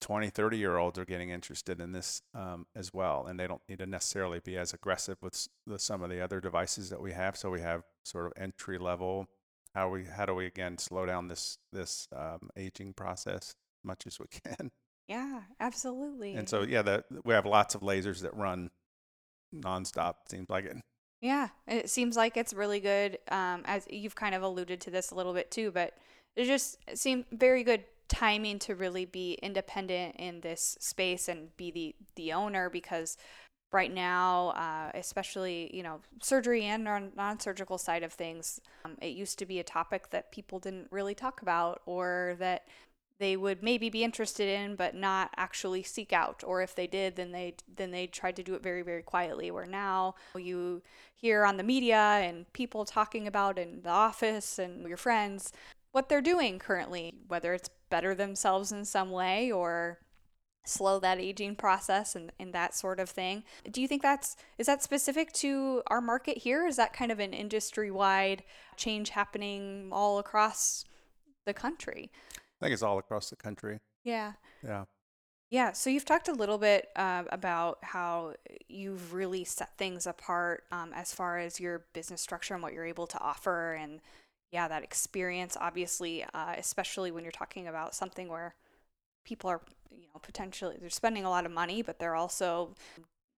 20 0.00 0.28
30 0.28 0.58
year 0.58 0.76
olds 0.76 0.98
are 0.98 1.04
getting 1.04 1.30
interested 1.30 1.80
in 1.80 1.92
this 1.92 2.20
um, 2.34 2.66
as 2.74 2.92
well 2.92 3.26
and 3.26 3.40
they 3.40 3.46
don't 3.46 3.62
need 3.68 3.78
to 3.78 3.86
necessarily 3.86 4.40
be 4.40 4.56
as 4.56 4.74
aggressive 4.74 5.16
with, 5.22 5.48
with 5.66 5.80
some 5.80 6.02
of 6.02 6.10
the 6.10 6.20
other 6.20 6.40
devices 6.40 6.90
that 6.90 7.00
we 7.00 7.12
have. 7.12 7.36
So 7.36 7.50
we 7.50 7.60
have 7.60 7.82
sort 8.04 8.26
of 8.26 8.32
entry 8.36 8.78
level 8.78 9.26
how 9.74 9.90
we 9.90 10.04
how 10.04 10.24
do 10.24 10.34
we 10.34 10.46
again 10.46 10.78
slow 10.78 11.04
down 11.04 11.28
this 11.28 11.58
this 11.70 12.08
um, 12.16 12.48
aging 12.56 12.94
process 12.94 13.36
as 13.36 13.54
much 13.84 14.06
as 14.06 14.18
we 14.18 14.26
can? 14.26 14.70
Yeah 15.08 15.42
absolutely. 15.60 16.34
And 16.34 16.48
so 16.48 16.62
yeah 16.62 16.82
the, 16.82 17.04
we 17.24 17.32
have 17.32 17.46
lots 17.46 17.76
of 17.76 17.82
lasers 17.82 18.22
that 18.22 18.34
run 18.34 18.70
nonstop 19.54 20.14
seems 20.28 20.50
like 20.50 20.64
it 20.64 20.76
Yeah, 21.20 21.48
it 21.66 21.88
seems 21.90 22.16
like 22.16 22.36
it's 22.36 22.52
really 22.52 22.80
good. 22.80 23.18
Um, 23.30 23.62
as 23.64 23.86
you've 23.90 24.14
kind 24.14 24.34
of 24.34 24.42
alluded 24.42 24.80
to 24.82 24.90
this 24.90 25.10
a 25.10 25.14
little 25.14 25.32
bit 25.32 25.50
too, 25.50 25.70
but 25.70 25.94
it 26.36 26.44
just 26.44 26.78
seemed 26.96 27.24
very 27.32 27.64
good 27.64 27.84
timing 28.08 28.58
to 28.60 28.74
really 28.74 29.04
be 29.04 29.34
independent 29.42 30.16
in 30.16 30.40
this 30.40 30.76
space 30.80 31.28
and 31.28 31.56
be 31.56 31.70
the 31.70 31.94
the 32.16 32.32
owner 32.32 32.68
because 32.70 33.16
right 33.72 33.92
now, 33.92 34.48
uh, 34.50 34.90
especially 34.94 35.70
you 35.74 35.82
know 35.82 36.00
surgery 36.22 36.64
and 36.64 36.84
non-surgical 36.84 37.78
side 37.78 38.02
of 38.02 38.12
things, 38.12 38.60
um, 38.84 38.96
it 39.00 39.08
used 39.08 39.38
to 39.38 39.46
be 39.46 39.58
a 39.58 39.64
topic 39.64 40.10
that 40.10 40.32
people 40.32 40.58
didn't 40.58 40.88
really 40.90 41.14
talk 41.14 41.42
about 41.42 41.80
or 41.86 42.36
that 42.38 42.66
they 43.18 43.36
would 43.36 43.62
maybe 43.62 43.88
be 43.88 44.04
interested 44.04 44.48
in 44.48 44.76
but 44.76 44.94
not 44.94 45.30
actually 45.36 45.82
seek 45.82 46.12
out 46.12 46.42
or 46.46 46.62
if 46.62 46.74
they 46.74 46.86
did 46.86 47.16
then 47.16 47.32
they 47.32 47.54
then 47.76 47.90
they 47.90 48.06
tried 48.06 48.36
to 48.36 48.42
do 48.42 48.54
it 48.54 48.62
very 48.62 48.82
very 48.82 49.02
quietly 49.02 49.50
where 49.50 49.66
now 49.66 50.14
you 50.36 50.82
hear 51.14 51.44
on 51.44 51.56
the 51.56 51.62
media 51.62 51.96
and 51.96 52.52
people 52.52 52.84
talking 52.84 53.26
about 53.26 53.58
in 53.58 53.82
the 53.82 53.90
office 53.90 54.58
and 54.58 54.86
your 54.86 54.96
friends 54.96 55.52
what 55.92 56.08
they're 56.08 56.20
doing 56.20 56.58
currently 56.58 57.14
whether 57.28 57.54
it's 57.54 57.70
better 57.88 58.14
themselves 58.14 58.72
in 58.72 58.84
some 58.84 59.10
way 59.10 59.50
or 59.50 59.98
slow 60.68 60.98
that 60.98 61.18
aging 61.18 61.56
process 61.56 62.14
and, 62.14 62.32
and 62.38 62.52
that 62.52 62.74
sort 62.74 63.00
of 63.00 63.08
thing. 63.08 63.44
Do 63.70 63.80
you 63.80 63.88
think 63.88 64.02
that's 64.02 64.36
is 64.58 64.66
that 64.66 64.82
specific 64.82 65.32
to 65.34 65.82
our 65.86 66.00
market 66.00 66.38
here? 66.38 66.66
Is 66.66 66.76
that 66.76 66.92
kind 66.92 67.12
of 67.12 67.20
an 67.20 67.32
industry 67.32 67.90
wide 67.90 68.42
change 68.76 69.10
happening 69.10 69.88
all 69.92 70.18
across 70.18 70.84
the 71.44 71.54
country? 71.54 72.10
I 72.60 72.66
think 72.66 72.72
it's 72.74 72.82
all 72.82 72.98
across 72.98 73.30
the 73.30 73.36
country. 73.36 73.80
Yeah. 74.04 74.32
Yeah. 74.64 74.84
Yeah, 75.48 75.72
so 75.72 75.90
you've 75.90 76.04
talked 76.04 76.26
a 76.26 76.32
little 76.32 76.58
bit 76.58 76.88
uh, 76.96 77.22
about 77.30 77.78
how 77.82 78.34
you've 78.68 79.14
really 79.14 79.44
set 79.44 79.76
things 79.78 80.04
apart 80.04 80.64
um, 80.72 80.92
as 80.92 81.14
far 81.14 81.38
as 81.38 81.60
your 81.60 81.84
business 81.92 82.20
structure 82.20 82.54
and 82.54 82.62
what 82.64 82.72
you're 82.72 82.84
able 82.84 83.06
to 83.06 83.20
offer, 83.20 83.74
and 83.74 84.00
yeah, 84.50 84.66
that 84.66 84.82
experience, 84.82 85.56
obviously, 85.60 86.24
uh, 86.34 86.54
especially 86.58 87.12
when 87.12 87.22
you're 87.22 87.30
talking 87.30 87.68
about 87.68 87.94
something 87.94 88.28
where 88.28 88.56
people 89.24 89.50
are 89.50 89.60
you 89.90 90.06
know 90.14 90.20
potentially 90.22 90.76
they're 90.80 90.90
spending 90.90 91.24
a 91.24 91.30
lot 91.30 91.44
of 91.46 91.52
money 91.52 91.82
but 91.82 91.98
they're 91.98 92.14
also 92.14 92.74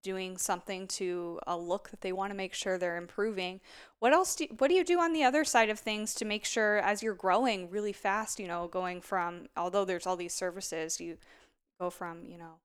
doing 0.01 0.37
something 0.37 0.87
to 0.87 1.39
a 1.45 1.57
look 1.57 1.89
that 1.89 2.01
they 2.01 2.11
want 2.11 2.31
to 2.31 2.37
make 2.37 2.53
sure 2.53 2.77
they're 2.77 2.97
improving. 2.97 3.59
What 3.99 4.13
else 4.13 4.35
do 4.35 4.47
what 4.57 4.69
do 4.69 4.75
you 4.75 4.83
do 4.83 4.99
on 4.99 5.13
the 5.13 5.23
other 5.23 5.43
side 5.43 5.69
of 5.69 5.79
things 5.79 6.13
to 6.15 6.25
make 6.25 6.45
sure 6.45 6.77
as 6.77 7.03
you're 7.03 7.13
growing 7.13 7.69
really 7.69 7.93
fast 7.93 8.39
you 8.39 8.47
know 8.47 8.67
going 8.67 9.01
from 9.01 9.47
although 9.57 9.85
there's 9.85 10.07
all 10.07 10.15
these 10.15 10.33
services 10.33 10.99
you 10.99 11.17
go 11.79 11.89
from 11.89 12.25
you 12.25 12.37
know 12.37 12.59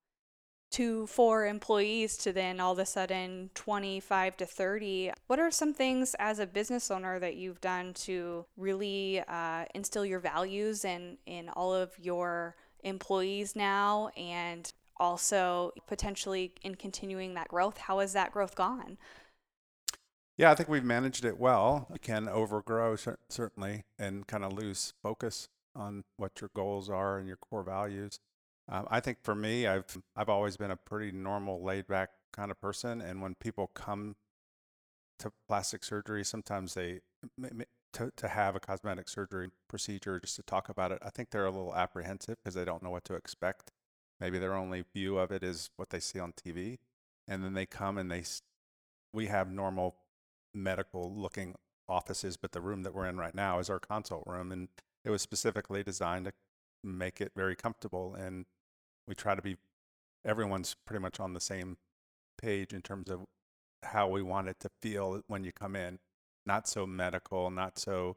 two 0.71 1.07
four 1.07 1.47
employees 1.47 2.17
to 2.17 2.33
then 2.33 2.59
all 2.59 2.73
of 2.73 2.79
a 2.81 2.87
sudden 2.87 3.49
25 3.55 4.37
to 4.37 4.47
30 4.47 5.13
what 5.29 5.39
are 5.39 5.51
some 5.51 5.73
things 5.73 6.17
as 6.19 6.41
a 6.41 6.47
business 6.47 6.91
owner 6.91 7.19
that 7.21 7.37
you've 7.37 7.61
done 7.61 7.95
to 7.95 8.45
really 8.57 9.23
uh, 9.29 9.65
instill 9.75 10.05
your 10.05 10.19
values 10.19 10.85
in 10.85 11.17
in 11.27 11.49
all 11.51 11.73
of 11.73 11.93
your 11.99 12.57
employees 12.83 13.55
now 13.55 14.09
and 14.17 14.73
also 14.99 15.73
potentially 15.87 16.53
in 16.63 16.75
continuing 16.75 17.35
that 17.35 17.49
growth 17.49 17.79
how 17.79 17.99
has 17.99 18.13
that 18.13 18.33
growth 18.33 18.55
gone? 18.55 18.99
Yeah 20.37 20.51
i 20.51 20.55
think 20.55 20.69
we've 20.69 20.85
managed 20.85 21.25
it 21.25 21.39
well. 21.39 21.87
You 21.93 21.99
can 22.01 22.29
overgrow 22.29 22.97
certainly 23.29 23.85
and 23.99 24.27
kind 24.27 24.45
of 24.45 24.53
lose 24.53 24.95
focus 25.03 25.49
on 25.75 26.05
what 26.17 26.41
your 26.41 26.51
goals 26.55 26.89
are 26.89 27.19
and 27.19 27.27
your 27.27 27.37
core 27.37 27.65
values. 27.65 28.19
Um, 28.69 28.87
i 28.91 29.01
think 29.01 29.19
for 29.23 29.35
me 29.35 29.67
i've 29.67 29.99
i've 30.17 30.29
always 30.29 30.57
been 30.57 30.71
a 30.71 30.77
pretty 30.77 31.13
normal 31.13 31.63
laid 31.63 31.87
back 31.87 32.11
kind 32.33 32.51
of 32.51 32.61
person 32.61 33.01
and 33.01 33.21
when 33.21 33.35
people 33.35 33.71
come 33.75 34.17
to 35.19 35.31
plastic 35.49 35.85
surgery 35.85 36.25
sometimes 36.25 36.75
they 36.75 37.01
to, 37.95 38.13
to 38.17 38.29
have 38.29 38.55
a 38.55 38.61
cosmetic 38.61 39.09
surgery 39.09 39.49
procedure 39.69 40.21
just 40.21 40.37
to 40.37 40.43
talk 40.43 40.69
about 40.69 40.93
it, 40.93 40.99
I 41.03 41.11
think 41.11 41.31
they're 41.31 41.47
a 41.47 41.51
little 41.51 41.75
apprehensive 41.75 42.37
because 42.43 42.55
they 42.55 42.65
don't 42.65 42.83
know 42.83 42.91
what 42.91 43.05
to 43.05 43.15
expect. 43.15 43.71
Maybe 44.25 44.39
their 44.39 44.55
only 44.55 44.85
view 44.95 45.19
of 45.19 45.31
it 45.31 45.43
is 45.43 45.69
what 45.77 45.91
they 45.91 46.01
see 46.01 46.19
on 46.19 46.33
TV. 46.33 46.79
And 47.29 47.45
then 47.45 47.53
they 47.53 47.67
come 47.67 47.99
and 47.99 48.11
they, 48.11 48.25
we 49.13 49.27
have 49.27 49.53
normal 49.53 49.97
medical 50.55 51.15
looking 51.15 51.57
offices, 51.91 52.39
but 52.39 52.53
the 52.53 52.63
room 52.63 52.85
that 52.85 52.95
we're 52.95 53.07
in 53.07 53.19
right 53.19 53.35
now 53.35 53.59
is 53.59 53.69
our 53.69 53.79
consult 53.79 54.23
room. 54.27 54.51
And 54.51 54.69
it 55.05 55.11
was 55.11 55.21
specifically 55.21 55.83
designed 55.83 56.25
to 56.25 56.33
make 56.83 57.21
it 57.21 57.33
very 57.37 57.55
comfortable. 57.55 58.15
And 58.15 58.47
we 59.07 59.15
try 59.15 59.35
to 59.35 59.43
be, 59.43 59.59
everyone's 60.25 60.75
pretty 60.87 61.03
much 61.03 61.21
on 61.21 61.35
the 61.35 61.41
same 61.41 61.77
page 62.41 62.73
in 62.73 62.81
terms 62.81 63.11
of 63.11 63.27
how 63.83 64.09
we 64.09 64.23
want 64.23 64.49
it 64.49 64.59
to 64.61 64.71
feel 64.81 65.21
when 65.27 65.45
you 65.45 65.53
come 65.53 65.77
in 65.77 65.99
not 66.47 66.67
so 66.67 66.87
medical, 66.87 67.51
not 67.51 67.79
so, 67.79 68.17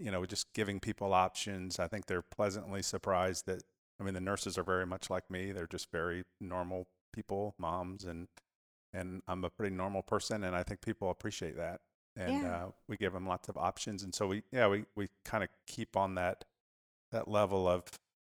you 0.00 0.10
know, 0.10 0.26
just 0.26 0.52
giving 0.54 0.80
people 0.80 1.14
options. 1.14 1.78
I 1.78 1.86
think 1.86 2.06
they're 2.06 2.20
pleasantly 2.20 2.82
surprised 2.82 3.46
that, 3.46 3.62
I 4.00 4.04
mean, 4.04 4.14
the 4.14 4.20
nurses 4.20 4.58
are 4.58 4.62
very 4.62 4.86
much 4.86 5.10
like 5.10 5.30
me. 5.30 5.52
They're 5.52 5.66
just 5.66 5.90
very 5.90 6.24
normal 6.40 6.86
people, 7.12 7.54
moms, 7.58 8.04
and, 8.04 8.28
and 8.92 9.22
I'm 9.26 9.44
a 9.44 9.50
pretty 9.50 9.74
normal 9.74 10.02
person. 10.02 10.44
And 10.44 10.54
I 10.54 10.62
think 10.62 10.82
people 10.82 11.10
appreciate 11.10 11.56
that. 11.56 11.80
And 12.14 12.42
yeah. 12.42 12.56
uh, 12.56 12.66
we 12.88 12.96
give 12.96 13.12
them 13.12 13.26
lots 13.26 13.48
of 13.48 13.56
options. 13.56 14.02
And 14.02 14.14
so 14.14 14.26
we, 14.26 14.42
yeah, 14.52 14.68
we, 14.68 14.84
we 14.94 15.08
kind 15.24 15.44
of 15.44 15.50
keep 15.66 15.96
on 15.96 16.14
that, 16.14 16.44
that 17.12 17.28
level 17.28 17.68
of, 17.68 17.84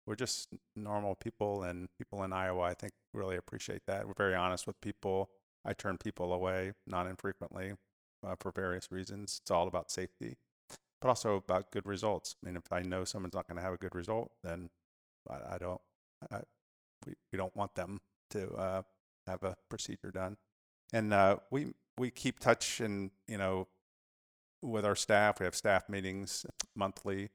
we're 0.06 0.14
just 0.16 0.48
normal 0.76 1.14
people 1.14 1.62
and 1.62 1.88
people 1.98 2.22
in 2.24 2.32
Iowa, 2.32 2.62
I 2.62 2.74
think 2.74 2.92
really 3.14 3.36
appreciate 3.36 3.82
that. 3.86 4.06
We're 4.06 4.14
very 4.16 4.34
honest 4.34 4.66
with 4.66 4.80
people. 4.80 5.30
I 5.64 5.72
turn 5.72 5.96
people 5.96 6.32
away 6.32 6.72
not 6.86 7.06
infrequently 7.06 7.72
uh, 8.26 8.34
for 8.38 8.50
various 8.52 8.90
reasons. 8.90 9.40
It's 9.42 9.50
all 9.50 9.66
about 9.66 9.90
safety, 9.90 10.36
but 11.00 11.08
also 11.08 11.36
about 11.36 11.70
good 11.70 11.86
results. 11.86 12.36
I 12.42 12.46
mean, 12.46 12.56
if 12.56 12.70
I 12.70 12.82
know 12.82 13.04
someone's 13.04 13.34
not 13.34 13.48
going 13.48 13.56
to 13.56 13.62
have 13.62 13.72
a 13.72 13.78
good 13.78 13.94
result, 13.94 14.32
then 14.42 14.68
I, 15.28 15.54
I 15.54 15.58
don't. 15.58 15.80
I, 16.30 16.40
we 17.06 17.14
we 17.32 17.36
don't 17.36 17.54
want 17.56 17.74
them 17.74 18.00
to 18.30 18.52
uh, 18.54 18.82
have 19.26 19.42
a 19.42 19.56
procedure 19.68 20.10
done, 20.10 20.36
and 20.92 21.12
uh, 21.12 21.36
we 21.50 21.74
we 21.98 22.10
keep 22.10 22.40
touch 22.40 22.80
and 22.80 23.10
you 23.28 23.38
know 23.38 23.68
with 24.62 24.84
our 24.84 24.96
staff. 24.96 25.40
We 25.40 25.44
have 25.44 25.54
staff 25.54 25.88
meetings 25.88 26.46
monthly 26.74 27.30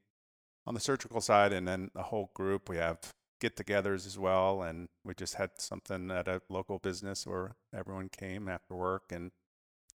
on 0.66 0.74
the 0.74 0.80
surgical 0.80 1.20
side, 1.20 1.52
and 1.52 1.66
then 1.66 1.90
the 1.94 2.04
whole 2.04 2.30
group. 2.34 2.68
We 2.68 2.76
have 2.76 2.98
get-togethers 3.40 4.06
as 4.06 4.18
well, 4.18 4.62
and 4.62 4.88
we 5.04 5.14
just 5.14 5.34
had 5.34 5.50
something 5.58 6.10
at 6.10 6.28
a 6.28 6.42
local 6.48 6.78
business 6.78 7.26
where 7.26 7.56
everyone 7.74 8.08
came 8.10 8.48
after 8.48 8.74
work 8.74 9.04
and 9.10 9.30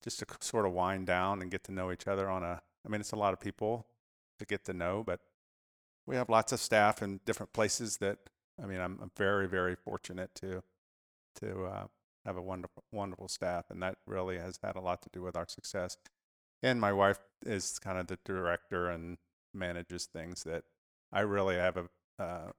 just 0.03 0.19
to 0.19 0.25
sort 0.39 0.65
of 0.65 0.73
wind 0.73 1.07
down 1.07 1.41
and 1.41 1.51
get 1.51 1.63
to 1.65 1.71
know 1.71 1.91
each 1.91 2.07
other 2.07 2.29
on 2.29 2.43
a 2.43 2.61
I 2.85 2.89
mean 2.89 3.01
it's 3.01 3.11
a 3.11 3.17
lot 3.17 3.33
of 3.33 3.39
people 3.39 3.87
to 4.39 4.45
get 4.45 4.65
to 4.65 4.73
know, 4.73 5.03
but 5.05 5.19
we 6.05 6.15
have 6.15 6.29
lots 6.29 6.51
of 6.51 6.59
staff 6.59 7.01
in 7.01 7.19
different 7.25 7.53
places 7.53 7.97
that 7.97 8.17
I 8.61 8.65
mean 8.65 8.79
I'm, 8.79 8.99
I'm 9.01 9.11
very 9.17 9.47
very 9.47 9.75
fortunate 9.75 10.33
to 10.35 10.63
to 11.41 11.65
uh, 11.65 11.87
have 12.25 12.37
a 12.37 12.41
wonderful 12.41 12.83
wonderful 12.91 13.27
staff 13.27 13.65
and 13.69 13.81
that 13.81 13.97
really 14.05 14.37
has 14.37 14.59
had 14.63 14.75
a 14.75 14.81
lot 14.81 15.01
to 15.03 15.09
do 15.11 15.21
with 15.21 15.35
our 15.35 15.47
success. 15.47 15.97
And 16.63 16.81
my 16.81 16.93
wife 16.93 17.19
is 17.45 17.77
kind 17.79 17.99
of 17.99 18.07
the 18.07 18.17
director 18.25 18.89
and 18.89 19.17
manages 19.53 20.05
things 20.05 20.43
that 20.43 20.63
I 21.11 21.21
really 21.21 21.55
have 21.55 21.77
a 21.77 21.85
uh, 22.21 22.51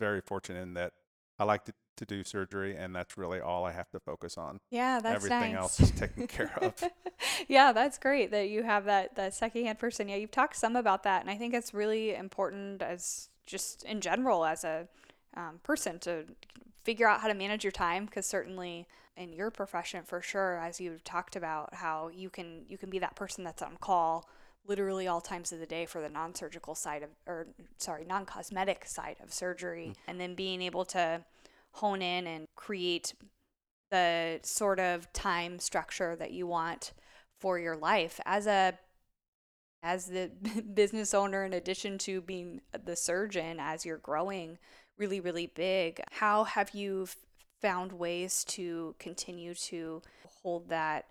very 0.00 0.20
fortunate 0.20 0.62
in 0.62 0.74
that 0.74 0.92
I 1.38 1.44
like 1.44 1.64
to 1.64 1.72
to 1.96 2.04
do 2.04 2.24
surgery, 2.24 2.76
and 2.76 2.94
that's 2.94 3.16
really 3.16 3.40
all 3.40 3.64
I 3.64 3.72
have 3.72 3.88
to 3.90 4.00
focus 4.00 4.36
on. 4.36 4.58
Yeah, 4.70 5.00
that's 5.00 5.16
everything 5.16 5.52
nice. 5.52 5.60
else 5.60 5.80
is 5.80 5.90
taken 5.92 6.26
care 6.26 6.52
of. 6.60 6.74
yeah, 7.48 7.72
that's 7.72 7.98
great 7.98 8.30
that 8.32 8.48
you 8.48 8.62
have 8.62 8.84
that 8.86 9.14
that 9.14 9.34
secondhand 9.34 9.78
person. 9.78 10.08
Yeah, 10.08 10.16
you've 10.16 10.30
talked 10.30 10.56
some 10.56 10.76
about 10.76 11.04
that, 11.04 11.20
and 11.20 11.30
I 11.30 11.36
think 11.36 11.54
it's 11.54 11.72
really 11.72 12.14
important 12.14 12.82
as 12.82 13.28
just 13.46 13.84
in 13.84 14.00
general 14.00 14.44
as 14.44 14.64
a 14.64 14.88
um, 15.36 15.60
person 15.62 15.98
to 16.00 16.24
figure 16.82 17.08
out 17.08 17.20
how 17.20 17.28
to 17.28 17.34
manage 17.34 17.64
your 17.64 17.72
time 17.72 18.06
because 18.06 18.26
certainly 18.26 18.86
in 19.16 19.32
your 19.32 19.50
profession 19.50 20.02
for 20.04 20.20
sure 20.20 20.58
as 20.58 20.80
you've 20.80 21.04
talked 21.04 21.36
about 21.36 21.74
how 21.74 22.08
you 22.08 22.28
can 22.28 22.64
you 22.68 22.76
can 22.76 22.90
be 22.90 22.98
that 22.98 23.14
person 23.14 23.44
that's 23.44 23.62
on 23.62 23.76
call 23.80 24.28
literally 24.66 25.06
all 25.06 25.20
times 25.20 25.52
of 25.52 25.58
the 25.58 25.66
day 25.66 25.86
for 25.86 26.00
the 26.00 26.08
non-surgical 26.08 26.74
side 26.74 27.02
of 27.02 27.10
or 27.26 27.46
sorry 27.78 28.04
non-cosmetic 28.04 28.84
side 28.86 29.16
of 29.22 29.32
surgery 29.32 29.88
mm. 29.90 29.96
and 30.06 30.20
then 30.20 30.34
being 30.34 30.62
able 30.62 30.84
to 30.84 31.22
hone 31.72 32.02
in 32.02 32.26
and 32.26 32.46
create 32.54 33.14
the 33.90 34.40
sort 34.42 34.80
of 34.80 35.12
time 35.12 35.58
structure 35.58 36.16
that 36.16 36.32
you 36.32 36.46
want 36.46 36.92
for 37.40 37.58
your 37.58 37.76
life 37.76 38.20
as 38.24 38.46
a 38.46 38.72
as 39.82 40.06
the 40.06 40.30
business 40.74 41.12
owner 41.12 41.44
in 41.44 41.52
addition 41.52 41.98
to 41.98 42.20
being 42.20 42.60
the 42.84 42.96
surgeon 42.96 43.58
as 43.60 43.84
you're 43.84 43.98
growing 43.98 44.58
really 44.98 45.20
really 45.20 45.46
big 45.46 46.00
how 46.12 46.44
have 46.44 46.70
you 46.70 47.06
found 47.60 47.92
ways 47.92 48.44
to 48.44 48.94
continue 48.98 49.54
to 49.54 50.00
hold 50.42 50.68
that 50.68 51.06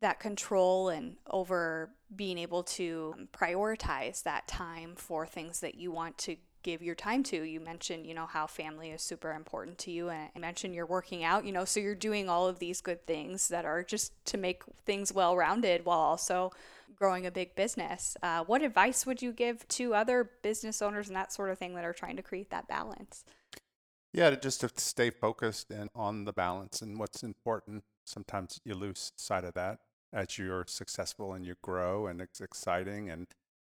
that 0.00 0.20
control 0.20 0.88
and 0.88 1.16
over 1.30 1.90
being 2.14 2.38
able 2.38 2.62
to 2.62 3.14
prioritize 3.32 4.22
that 4.22 4.46
time 4.46 4.94
for 4.96 5.26
things 5.26 5.60
that 5.60 5.74
you 5.74 5.90
want 5.90 6.18
to 6.18 6.36
give 6.62 6.82
your 6.82 6.94
time 6.94 7.22
to. 7.22 7.42
You 7.42 7.60
mentioned, 7.60 8.06
you 8.06 8.14
know, 8.14 8.26
how 8.26 8.46
family 8.46 8.90
is 8.90 9.00
super 9.00 9.32
important 9.32 9.78
to 9.78 9.90
you 9.90 10.10
and 10.10 10.28
I 10.34 10.38
mentioned 10.38 10.74
you're 10.74 10.84
working 10.84 11.22
out, 11.22 11.44
you 11.44 11.52
know, 11.52 11.64
so 11.64 11.80
you're 11.80 11.94
doing 11.94 12.28
all 12.28 12.48
of 12.48 12.58
these 12.58 12.80
good 12.80 13.06
things 13.06 13.48
that 13.48 13.64
are 13.64 13.82
just 13.82 14.12
to 14.26 14.36
make 14.36 14.62
things 14.84 15.12
well-rounded 15.12 15.84
while 15.84 15.98
also 15.98 16.50
growing 16.96 17.24
a 17.24 17.30
big 17.30 17.54
business. 17.54 18.16
Uh, 18.22 18.42
what 18.44 18.62
advice 18.62 19.06
would 19.06 19.22
you 19.22 19.32
give 19.32 19.66
to 19.68 19.94
other 19.94 20.30
business 20.42 20.82
owners 20.82 21.08
and 21.08 21.16
that 21.16 21.32
sort 21.32 21.50
of 21.50 21.58
thing 21.58 21.74
that 21.74 21.84
are 21.84 21.92
trying 21.92 22.16
to 22.16 22.22
create 22.22 22.50
that 22.50 22.66
balance? 22.66 23.24
Yeah, 24.12 24.30
to 24.30 24.36
just 24.36 24.60
to 24.62 24.70
stay 24.76 25.10
focused 25.10 25.70
and 25.70 25.88
on 25.94 26.24
the 26.24 26.32
balance 26.32 26.82
and 26.82 26.98
what's 26.98 27.22
important. 27.22 27.84
Sometimes 28.06 28.60
you 28.64 28.74
lose 28.74 29.12
sight 29.16 29.44
of 29.44 29.54
that 29.54 29.80
as 30.12 30.38
you're 30.38 30.64
successful 30.66 31.34
and 31.34 31.44
you 31.44 31.56
grow 31.62 32.06
and 32.06 32.20
it's 32.20 32.40
exciting 32.40 33.10
and 33.10 33.26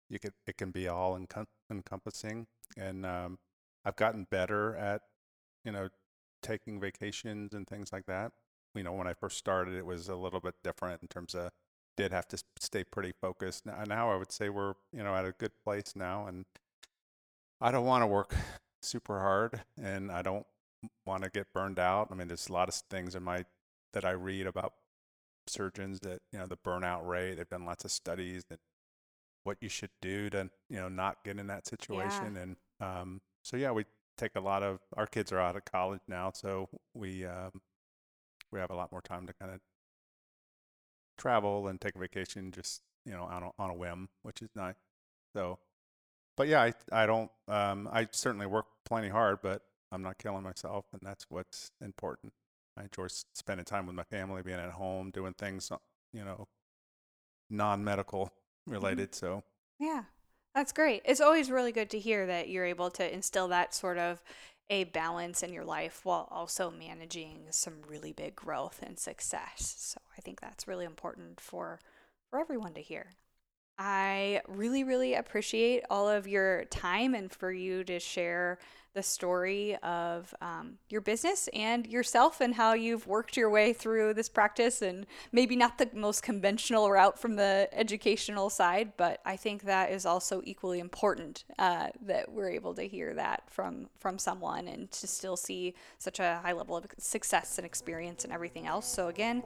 you 0.10 0.20
can 0.20 0.32
it 0.46 0.58
can 0.58 0.72
be 0.72 0.88
all 0.88 1.18
encom- 1.18 1.48
encompassing. 1.70 2.48
And 2.78 3.06
um, 3.06 3.40
I've 3.84 3.96
gotten 3.96 4.28
better 4.30 4.76
at 4.76 5.02
you 5.66 5.72
know 5.72 5.90
taking 6.42 6.80
vacations 6.80 7.54
and 7.54 7.68
things 7.68 7.92
like 7.92 8.06
that. 8.06 8.32
You 8.76 8.84
know, 8.84 8.94
when 8.94 9.08
I 9.08 9.14
first 9.14 9.38
started, 9.38 9.74
it 9.74 9.86
was 9.86 10.08
a 10.08 10.16
little 10.16 10.40
bit 10.40 10.56
different 10.64 11.02
in 11.02 11.08
terms 11.08 11.34
of 11.36 11.52
did 11.98 12.12
have 12.12 12.28
to 12.28 12.38
stay 12.60 12.84
pretty 12.84 13.12
focused. 13.12 13.66
Now, 13.66 13.84
now 13.88 14.12
I 14.12 14.16
would 14.16 14.32
say 14.32 14.50
we're 14.50 14.76
you 14.94 15.04
know 15.04 15.16
at 15.16 15.26
a 15.26 15.32
good 15.32 15.52
place 15.64 15.94
now, 15.96 16.28
and 16.28 16.46
I 17.60 17.72
don't 17.72 17.86
want 17.86 18.04
to 18.04 18.08
work 18.08 18.36
super 18.82 19.20
hard, 19.20 19.62
and 19.82 20.12
I 20.12 20.22
don't 20.22 20.46
want 21.06 21.24
to 21.24 21.30
get 21.30 21.52
burned 21.54 21.80
out. 21.80 22.10
I 22.12 22.16
mean, 22.16 22.28
there's 22.28 22.50
a 22.50 22.54
lot 22.54 22.70
of 22.70 22.76
things 22.90 23.16
in 23.16 23.24
my 23.24 23.46
that 23.94 24.06
I 24.06 24.12
read 24.12 24.48
about 24.48 24.74
surgeons 25.48 26.00
that 26.02 26.22
you 26.32 26.40
know 26.40 26.46
the 26.48 26.58
burnout 26.58 27.08
rate. 27.08 27.36
They've 27.36 27.50
done 27.50 27.66
lots 27.66 27.86
of 27.86 27.92
studies 27.92 28.44
and 28.50 28.60
what 29.44 29.58
you 29.62 29.70
should 29.70 29.92
do 30.02 30.30
to 30.30 30.50
you 30.70 30.78
know 30.78 30.90
not 30.90 31.24
get 31.24 31.40
in 31.40 31.48
that 31.48 31.68
situation. 31.68 32.36
Yeah. 32.36 32.42
And 32.42 32.56
um, 32.80 33.22
so 33.44 33.58
yeah, 33.58 33.72
we 33.72 33.86
take 34.18 34.36
a 34.36 34.42
lot 34.42 34.64
of 34.64 34.80
our 34.96 35.08
kids 35.08 35.32
are 35.32 35.40
out 35.40 35.56
of 35.56 35.66
college 35.66 36.02
now, 36.08 36.32
so 36.34 36.70
we 36.94 37.26
um, 37.26 37.62
we 38.52 38.60
have 38.60 38.72
a 38.72 38.76
lot 38.76 38.92
more 38.92 39.02
time 39.02 39.28
to 39.28 39.34
kind 39.34 39.54
of 39.54 39.60
travel 41.18 41.68
and 41.68 41.82
take 41.82 41.96
a 41.96 42.00
vacation 42.00 42.52
just 42.52 42.82
you 43.06 43.12
know 43.12 43.24
on 43.24 43.44
a, 43.44 43.50
on 43.60 43.70
a 43.70 43.76
whim, 43.76 44.10
which 44.24 44.42
is 44.42 44.50
nice. 44.56 44.76
So, 45.36 45.60
but 46.36 46.48
yeah, 46.48 46.62
I 46.62 46.74
I 46.92 47.06
don't 47.06 47.32
um, 47.48 47.90
I 47.92 48.08
certainly 48.12 48.46
work 48.46 48.66
plenty 48.86 49.10
hard, 49.10 49.40
but 49.42 49.62
I'm 49.92 50.04
not 50.04 50.18
killing 50.18 50.44
myself, 50.44 50.86
and 50.92 51.02
that's 51.04 51.26
what's 51.30 51.72
important. 51.82 52.34
I 52.78 52.84
enjoy 52.84 53.08
spending 53.34 53.66
time 53.66 53.88
with 53.88 53.96
my 53.96 54.04
family, 54.04 54.42
being 54.44 54.60
at 54.60 54.72
home, 54.72 55.12
doing 55.12 55.34
things, 55.34 55.72
uh, 55.72 55.78
you 56.14 56.24
know, 56.24 56.48
non-medical 57.50 58.26
mm-hmm. 58.26 58.72
related. 58.72 59.12
Mm-hmm. 59.12 59.26
So 59.26 59.44
yeah, 59.80 60.04
that's 60.54 60.72
great. 60.72 61.02
It's 61.06 61.22
always 61.22 61.52
really 61.52 61.72
good 61.72 61.90
to 61.92 62.00
hear 62.00 62.26
that 62.26 62.50
you're 62.50 62.66
able 62.66 62.90
to 62.92 63.14
instill 63.14 63.48
that 63.50 63.74
sort 63.74 63.98
of 63.98 64.22
a 64.70 64.84
balance 64.86 65.44
in 65.44 65.54
your 65.54 65.64
life 65.64 66.02
while 66.04 66.28
also 66.30 66.70
managing 66.70 67.46
some 67.52 67.76
really 67.88 68.12
big 68.12 68.36
growth 68.36 68.84
and 68.86 69.00
success. 69.00 69.76
So 69.78 70.00
I 70.18 70.22
think 70.22 70.42
that's 70.42 70.68
really 70.68 70.86
important 70.86 71.40
for 71.40 71.80
for 72.30 72.40
everyone 72.40 72.74
to 72.74 72.82
hear. 72.82 73.16
I 73.80 74.42
really, 74.48 74.84
really 74.84 75.14
appreciate 75.14 75.84
all 75.90 76.10
of 76.10 76.28
your 76.28 76.66
time 76.66 77.14
and 77.14 77.32
for 77.32 77.52
you 77.52 77.84
to 77.84 78.00
share 78.00 78.58
the 78.98 79.04
story 79.04 79.76
of 79.84 80.34
um, 80.42 80.80
your 80.90 81.02
business 81.02 81.48
and 81.54 81.86
yourself 81.86 82.42
and 82.42 82.56
how 82.56 82.74
you've 82.74 83.06
worked 83.06 83.38
your 83.38 83.48
way 83.48 83.72
through 83.72 84.16
this 84.16 84.28
practice 84.28 84.82
and 84.82 85.06
maybe 85.32 85.56
not 85.56 85.78
the 85.78 85.88
most 85.94 86.24
conventional 86.24 86.90
route 86.90 87.20
from 87.20 87.36
the 87.36 87.70
educational 87.74 88.50
side 88.50 88.94
but 88.98 89.22
i 89.24 89.36
think 89.36 89.62
that 89.66 89.92
is 89.92 90.04
also 90.04 90.42
equally 90.46 90.80
important 90.80 91.44
uh, 91.60 91.90
that 92.02 92.32
we're 92.32 92.50
able 92.50 92.74
to 92.74 92.88
hear 92.88 93.14
that 93.14 93.44
from 93.52 93.88
from 94.00 94.18
someone 94.18 94.68
and 94.68 94.90
to 94.90 95.06
still 95.06 95.38
see 95.38 95.76
such 96.00 96.20
a 96.20 96.40
high 96.44 96.54
level 96.54 96.76
of 96.76 96.86
success 96.98 97.60
and 97.60 97.66
experience 97.66 98.24
and 98.24 98.34
everything 98.34 98.66
else. 98.66 98.88
So 98.88 99.10
again 99.10 99.44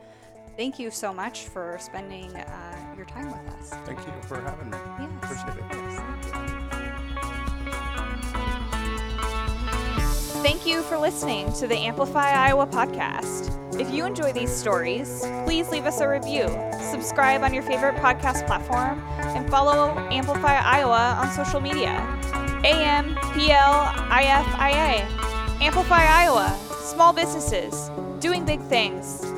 thank 0.57 0.79
you 0.79 0.91
so 0.91 1.13
much 1.13 1.47
for 1.47 1.77
spending 1.79 2.35
uh, 2.35 2.93
your 2.95 3.05
time 3.05 3.27
with 3.27 3.53
us 3.53 3.69
thank 3.85 3.99
you 3.99 4.13
for 4.27 4.41
having 4.41 4.69
me 4.69 4.77
yes, 4.99 5.23
appreciate 5.23 5.57
it 5.57 6.71
Thank 10.41 10.65
you 10.65 10.81
for 10.81 10.97
listening 10.97 11.53
to 11.53 11.67
the 11.67 11.75
Amplify 11.75 12.31
Iowa 12.31 12.65
podcast. 12.65 13.51
If 13.79 13.91
you 13.93 14.05
enjoy 14.05 14.33
these 14.33 14.51
stories, 14.51 15.21
please 15.45 15.69
leave 15.69 15.85
us 15.85 16.01
a 16.01 16.09
review, 16.09 16.47
subscribe 16.91 17.43
on 17.43 17.53
your 17.53 17.61
favorite 17.61 17.95
podcast 17.95 18.47
platform, 18.47 18.99
and 19.19 19.47
follow 19.49 19.91
Amplify 20.11 20.59
Iowa 20.59 21.19
on 21.21 21.31
social 21.31 21.61
media. 21.61 21.91
AMPLIFIA. 22.63 23.51
Amplify 25.61 26.05
Iowa. 26.05 26.57
Small 26.83 27.13
businesses 27.13 27.91
doing 28.19 28.43
big 28.43 28.61
things. 28.61 29.30